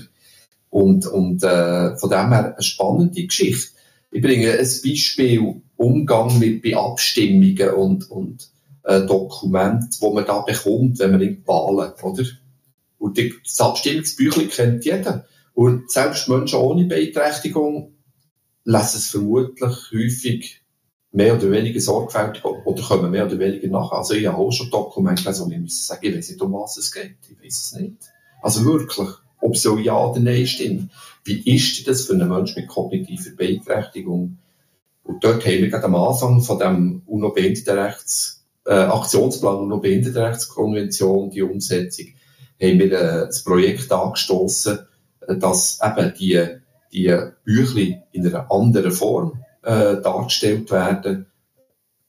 Und, 0.71 1.07
und 1.07 1.43
äh, 1.43 1.97
von 1.97 2.09
dem 2.09 2.29
her 2.29 2.55
eine 2.55 2.63
spannende 2.63 3.27
Geschichte. 3.27 3.73
Ich 4.13 4.23
bringe 4.23 4.53
ein 4.53 4.59
Beispiel 4.59 5.63
Umgang 5.77 6.39
mit 6.39 6.75
Abstimmungen 6.75 7.71
und, 7.75 8.11
und 8.11 8.51
äh, 8.85 9.07
Dokumenten, 9.07 9.91
wo 10.01 10.13
man 10.13 10.25
da 10.25 10.41
bekommt, 10.41 10.99
wenn 10.99 11.13
man 11.13 11.21
in 11.21 11.43
Wahlen, 11.47 11.93
oder? 12.03 12.25
Und 12.99 13.19
das 13.19 13.61
Abstimmungsbüchlein 13.61 14.49
kennt 14.49 14.85
jeder. 14.85 15.27
Und 15.53 15.91
selbst 15.91 16.29
Menschen 16.29 16.59
ohne 16.59 16.85
Beeinträchtigung 16.85 17.93
lesen 18.65 18.99
es 18.99 19.09
vermutlich 19.11 19.77
häufig 19.93 20.61
mehr 21.13 21.35
oder 21.37 21.51
weniger 21.51 21.81
sorgfältig 21.81 22.45
oder 22.45 22.83
kommen 22.83 23.11
mehr 23.11 23.27
oder 23.27 23.39
weniger 23.39 23.69
nach. 23.69 23.93
Also 23.93 24.15
ich 24.15 24.27
habe 24.27 24.39
auch 24.39 24.51
schon 24.51 24.71
Dokumente 24.71 25.23
gelesen, 25.23 25.47
wo 25.47 25.53
ich 25.53 25.61
muss 25.61 25.87
sagen, 25.87 26.01
ich 26.03 26.17
weiß 26.17 26.31
nicht, 26.31 26.43
um 26.43 26.53
was 26.55 26.77
es 26.77 26.91
geht. 26.93 27.17
Ich 27.31 27.45
weiß 27.45 27.65
es 27.65 27.81
nicht. 27.81 27.97
Also 28.43 28.65
wirklich, 28.65 29.09
ob 29.41 29.57
so 29.57 29.79
ja 29.79 29.97
oder 29.97 30.21
nein 30.21 30.47
stimmt. 30.47 30.91
Wie 31.25 31.55
ist 31.55 31.87
das 31.87 32.07
für 32.07 32.15
einen 32.15 32.29
Menschen 32.29 32.61
mit 32.61 32.69
kognitiver 32.69 33.31
Beeinträchtigung? 33.37 34.39
Und 35.05 35.23
dort 35.23 35.45
haben 35.45 35.61
wir 35.61 35.69
gerade 35.69 35.85
am 35.85 35.95
Anfang 35.95 36.41
von 36.41 36.59
dem 36.59 37.03
UNO-Behindertenrechts, 37.07 38.45
äh, 38.67 38.73
Aktionsplan 38.73 39.57
UNO-Behindertenrechtskonvention, 39.57 41.31
die 41.31 41.43
Umsetzung, 41.43 42.07
haben 42.61 42.79
wir 42.79 42.93
äh, 42.93 43.27
das 43.27 43.45
Projekt 43.45 43.93
angestoßen, 43.93 44.79
äh, 45.21 45.37
dass 45.37 45.79
eben 45.83 46.15
die, 46.19 46.47
die 46.93 47.17
Büchli 47.45 48.01
in 48.13 48.27
einer 48.27 48.51
anderen 48.51 48.93
Form 48.93 49.45
äh, 49.63 50.01
dargestellt 50.01 50.71
werden. 50.71 51.27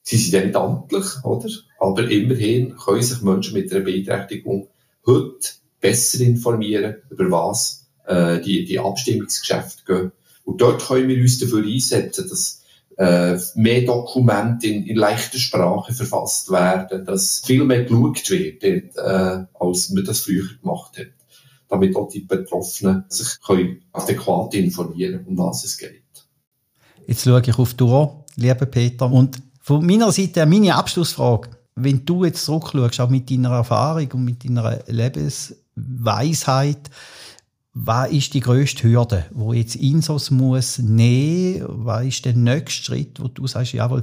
Sie 0.02 0.18
sind 0.18 0.46
nicht 0.46 0.56
amtlich, 0.56 1.06
oder? 1.24 1.50
Aber 1.80 2.10
immerhin 2.10 2.78
können 2.78 3.02
sich 3.02 3.22
Menschen 3.22 3.56
mit 3.56 3.74
einer 3.74 3.84
Beeinträchtigung 3.84 4.70
heute 5.06 5.50
besser 5.82 6.22
informieren, 6.22 6.96
über 7.10 7.30
was 7.30 7.88
äh, 8.06 8.40
die, 8.40 8.66
die 8.66 8.80
Abstimmungsgeschäfte 8.80 9.84
gehen. 9.86 10.12
Und 10.46 10.62
dort 10.62 10.88
können 10.88 11.10
wir 11.10 11.20
uns 11.20 11.40
dafür 11.40 11.64
einsetzen, 11.64 12.30
dass 12.30 12.65
äh, 12.98 13.38
mehr 13.56 13.82
Dokumente 13.82 14.68
in, 14.68 14.86
in 14.86 14.96
leichter 14.96 15.38
Sprache 15.38 15.94
verfasst 15.94 16.52
werden, 16.52 17.06
dass 17.06 17.42
viel 17.46 17.66
mehr 17.66 17.84
geschaut 17.84 18.30
wird, 18.30 18.64
äh, 18.64 19.46
als 19.54 19.90
man 19.90 20.06
das 20.06 20.22
früher 20.22 20.46
gemacht 20.62 20.98
hat. 20.98 21.08
Damit 21.68 21.96
auch 21.96 22.10
die 22.10 22.22
Betroffenen 22.22 23.06
sich 23.10 23.42
können 23.46 23.82
adäquat 23.92 24.54
informieren, 24.54 25.26
um 25.26 25.38
was 25.38 25.66
es 25.66 25.78
geht. 25.78 26.04
Jetzt 27.08 27.24
schaue 27.24 27.42
ich 27.46 27.58
auf 27.58 27.74
die 27.74 27.84
Uhr, 27.84 28.24
lieber 28.36 28.66
Peter. 28.66 29.12
Und 29.12 29.42
von 29.62 29.86
meiner 29.86 30.12
Seite 30.12 30.46
meine 30.46 30.76
Abschlussfrage. 30.76 31.50
Wenn 31.76 32.06
du 32.06 32.24
jetzt 32.24 32.46
zurückschaust, 32.46 33.02
auch 33.02 33.10
mit 33.10 33.30
deiner 33.30 33.52
Erfahrung 33.52 34.10
und 34.14 34.24
mit 34.24 34.46
deiner 34.46 34.80
Lebensweisheit, 34.88 36.90
was 37.78 38.10
ist 38.10 38.34
die 38.34 38.40
grösste 38.40 38.84
Hürde, 38.84 39.26
wo 39.32 39.52
jetzt 39.52 39.76
Insos 39.76 40.32
muss 40.32 40.80
nehmen? 40.80 41.66
Was 41.68 42.06
ist 42.06 42.24
der 42.24 42.34
nächste 42.34 42.84
Schritt, 42.84 43.22
wo 43.22 43.28
du 43.28 43.48
sagst, 43.48 43.74
jawohl, 43.74 44.02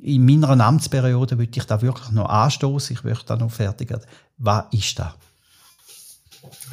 in 0.00 0.26
meiner 0.26 0.48
Amtsperiode 0.64 1.38
würde 1.38 1.52
ich 1.56 1.64
da 1.64 1.80
wirklich 1.80 2.10
noch 2.10 2.28
anstoßen, 2.28 2.96
ich 2.96 3.04
möchte 3.04 3.26
da 3.26 3.36
noch 3.36 3.52
fertig 3.52 3.90
werden. 3.90 4.06
Was 4.38 4.64
ist 4.72 4.98
das? 4.98 5.12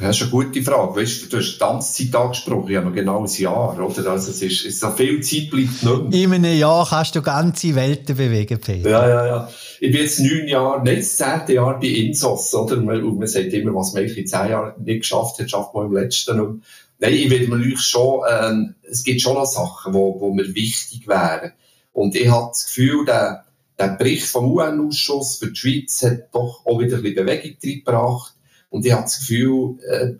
Das 0.00 0.16
ist 0.16 0.22
eine 0.22 0.30
gute 0.30 0.62
Frage. 0.62 1.00
Weißt 1.00 1.32
du, 1.32 1.36
hast 1.36 1.58
die 1.58 1.62
Amtszeit 1.62 2.14
angesprochen, 2.14 2.70
ja 2.70 2.80
noch 2.80 2.92
genau 2.92 3.22
ein 3.24 3.30
Jahr, 3.30 3.78
oder? 3.78 4.10
Also 4.10 4.30
es 4.30 4.42
ist, 4.42 4.64
es 4.64 4.82
ist 4.82 4.96
viel 4.96 5.22
Zeit 5.22 5.50
bleibt 5.50 5.82
nicht 5.82 6.10
mehr. 6.10 6.22
In 6.22 6.34
einem 6.34 6.58
Jahr 6.58 6.86
kannst 6.88 7.14
du 7.14 7.22
ganze 7.22 7.74
Welten 7.74 8.16
bewegen, 8.16 8.60
Peter. 8.60 8.90
Ja, 8.90 9.08
ja, 9.08 9.26
ja. 9.26 9.48
Ich 9.78 9.92
bin 9.92 10.00
jetzt 10.00 10.20
neun 10.20 10.48
Jahre, 10.48 10.82
nicht 10.82 11.00
das 11.00 11.16
zehnte 11.16 11.54
Jahr 11.54 11.78
bei 11.78 11.86
Insos, 11.86 12.52
oder? 12.54 12.76
Und 12.78 13.18
man 13.18 13.28
sagt 13.28 13.52
immer, 13.52 13.74
was 13.74 13.94
man 13.94 14.04
in 14.04 14.26
zehn 14.26 14.50
Jahren 14.50 14.82
nicht 14.82 15.00
geschafft 15.00 15.38
hat, 15.38 15.50
schafft 15.50 15.74
man 15.74 15.86
im 15.86 15.94
letzten 15.94 16.36
nicht. 16.38 16.64
Nein, 16.98 17.14
ich 17.14 17.30
will 17.30 17.48
mir 17.48 17.76
schon, 17.78 18.22
ähm, 18.30 18.74
es 18.90 19.04
gibt 19.04 19.22
schon 19.22 19.34
noch 19.34 19.46
Sachen, 19.46 19.94
wo, 19.94 20.20
wo 20.20 20.34
mir 20.34 20.54
wichtig 20.54 21.06
wären. 21.08 21.52
Und 21.92 22.14
ich 22.14 22.28
habe 22.28 22.48
das 22.48 22.66
Gefühl, 22.66 23.06
der, 23.06 23.44
der 23.78 23.88
Bericht 23.88 24.26
vom 24.26 24.50
UN-Ausschuss 24.52 25.36
für 25.36 25.50
die 25.50 25.56
Schweiz 25.56 26.02
hat 26.02 26.34
doch 26.34 26.66
auch 26.66 26.78
wieder 26.78 26.96
ein 26.96 27.02
bisschen 27.02 27.24
Bewegung 27.24 27.56
reingebracht 27.62 28.34
und 28.70 28.86
ich 28.86 28.92
habe 28.92 29.02
das 29.02 29.18
Gefühl, 29.18 29.78
äh, 29.86 30.14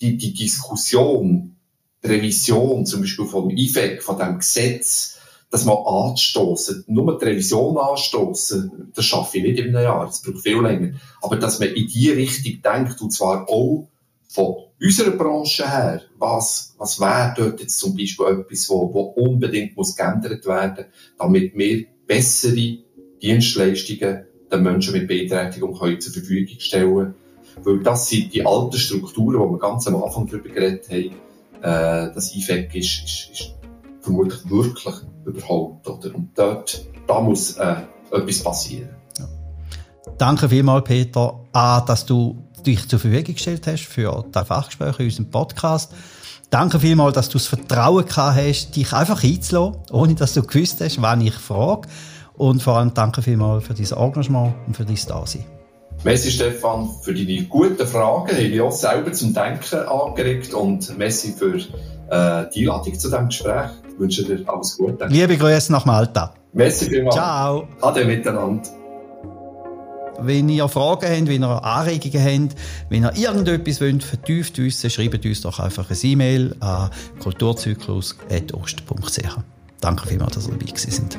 die, 0.00 0.16
die 0.16 0.34
Diskussion, 0.34 1.56
die 2.02 2.08
Revision 2.08 2.84
zum 2.84 3.00
Beispiel 3.00 3.24
vom 3.24 3.50
IFEC, 3.50 4.02
von 4.02 4.18
dem 4.18 4.38
Gesetz, 4.38 5.18
das 5.50 5.64
mal 5.64 5.84
anzustoßen, 5.86 6.84
nur 6.88 7.16
die 7.16 7.24
Revision 7.24 7.78
anstoßen, 7.78 8.90
das 8.94 9.04
schaffe 9.04 9.38
ich 9.38 9.44
nicht 9.44 9.58
in 9.60 9.68
einem 9.68 9.84
Jahr, 9.84 10.06
das 10.06 10.20
braucht 10.20 10.42
viel 10.42 10.60
länger. 10.60 10.94
Aber 11.22 11.36
dass 11.36 11.60
man 11.60 11.68
in 11.68 11.86
die 11.86 12.10
Richtung 12.10 12.60
denkt, 12.60 13.00
und 13.00 13.12
zwar 13.12 13.48
auch 13.48 13.88
von 14.28 14.56
unserer 14.80 15.12
Branche 15.12 15.70
her, 15.70 16.02
was, 16.18 16.74
was 16.76 16.98
wäre 16.98 17.34
dort 17.36 17.60
jetzt 17.60 17.78
zum 17.78 17.96
Beispiel 17.96 18.26
etwas, 18.26 18.68
wo, 18.68 18.92
wo 18.92 19.00
unbedingt 19.02 19.76
muss 19.76 19.94
geändert 19.94 20.44
werden, 20.44 20.86
damit 21.16 21.56
wir 21.56 21.84
bessere 22.08 22.78
Dienstleistungen 23.22 24.24
den 24.50 24.62
Menschen 24.62 24.92
mit 24.92 25.06
Beeinträchtigung 25.06 25.76
zur 26.00 26.12
Verfügung 26.12 26.58
stellen 26.58 26.94
können 26.94 27.14
weil 27.62 27.82
das 27.82 28.08
sind 28.08 28.34
die 28.34 28.44
alten 28.44 28.76
Strukturen, 28.76 29.40
die 29.42 29.52
wir 29.52 29.58
ganz 29.58 29.86
am 29.86 30.02
Anfang 30.02 30.26
darüber 30.26 30.48
geredet 30.48 30.88
haben. 30.90 31.14
Äh, 31.62 32.14
das 32.14 32.34
IFEC 32.34 32.74
ist, 32.74 33.04
ist, 33.04 33.30
ist 33.32 33.54
vermutlich 34.00 34.50
wirklich 34.50 34.94
überholt. 35.24 35.86
Oder? 35.86 36.14
Und 36.14 36.30
dort 36.34 36.84
da 37.06 37.20
muss 37.20 37.56
äh, 37.56 37.76
etwas 38.10 38.42
passieren. 38.42 38.90
Ja. 39.18 39.26
Danke 40.18 40.48
vielmals, 40.48 40.84
Peter, 40.84 41.40
dass 41.52 42.06
du 42.06 42.44
dich 42.64 42.88
zur 42.88 42.98
Verfügung 42.98 43.34
gestellt 43.34 43.66
hast 43.66 43.84
für 43.84 44.24
das 44.30 44.46
Fachgespräch 44.46 44.98
in 45.00 45.06
unserem 45.06 45.30
Podcast. 45.30 45.92
Danke 46.50 46.78
vielmals, 46.78 47.14
dass 47.14 47.28
du 47.28 47.38
das 47.38 47.46
Vertrauen 47.46 48.06
gehabt 48.06 48.36
hast, 48.36 48.76
dich 48.76 48.92
einfach 48.92 49.22
einzulassen, 49.22 49.80
ohne 49.90 50.14
dass 50.14 50.34
du 50.34 50.42
gewusst 50.42 50.80
hast, 50.80 51.02
wann 51.02 51.20
ich 51.20 51.34
frage. 51.34 51.88
Und 52.34 52.62
vor 52.62 52.78
allem 52.78 52.94
danke 52.94 53.22
vielmals 53.22 53.64
für 53.64 53.74
dein 53.74 53.90
Engagement 53.90 54.54
und 54.66 54.76
für 54.76 54.84
dein 54.84 54.98
Dasein. 55.06 55.44
Messi 56.04 56.30
Stefan 56.30 56.90
für 57.00 57.14
deine 57.14 57.44
guten 57.44 57.86
Fragen, 57.86 58.36
mich 58.36 58.60
auch 58.60 58.70
selber 58.70 59.10
zum 59.12 59.32
Denken 59.32 59.78
angeregt 59.86 60.52
und 60.52 60.98
Messi 60.98 61.32
für 61.32 61.56
äh, 61.56 62.44
die 62.54 62.68
Einladung 62.68 62.98
zu 62.98 63.08
diesem 63.08 63.28
Gespräch. 63.28 63.70
Ich 63.90 63.98
wünsche 63.98 64.22
dir 64.24 64.46
alles 64.46 64.76
Gute. 64.76 65.06
Liebe 65.06 65.38
Grüße 65.38 65.72
nach 65.72 65.86
Malta. 65.86 66.34
Messi 66.52 66.90
vielmals. 66.90 67.14
Ciao. 67.14 67.66
Ade 67.80 68.04
miteinander. 68.04 68.68
Wenn 70.20 70.50
ihr 70.50 70.68
Fragen 70.68 71.08
habt, 71.08 71.26
wenn 71.26 71.42
ihr 71.42 71.64
Anregungen 71.64 72.50
habt, 72.50 72.54
wenn 72.90 73.04
ihr 73.04 73.16
irgendetwas 73.16 73.80
wollt, 73.80 74.04
vertieft 74.04 74.58
wissen, 74.58 74.90
schreibt 74.90 75.24
uns 75.24 75.40
doch 75.40 75.58
einfach 75.58 75.88
eine 75.90 75.98
E-Mail 75.98 76.54
an 76.60 76.90
kulturzyklus.ost.ch. 77.20 79.38
Danke 79.80 80.06
vielmals, 80.06 80.34
dass 80.34 80.48
ihr 80.48 80.54
dabei 80.54 80.70
sind. 80.76 81.18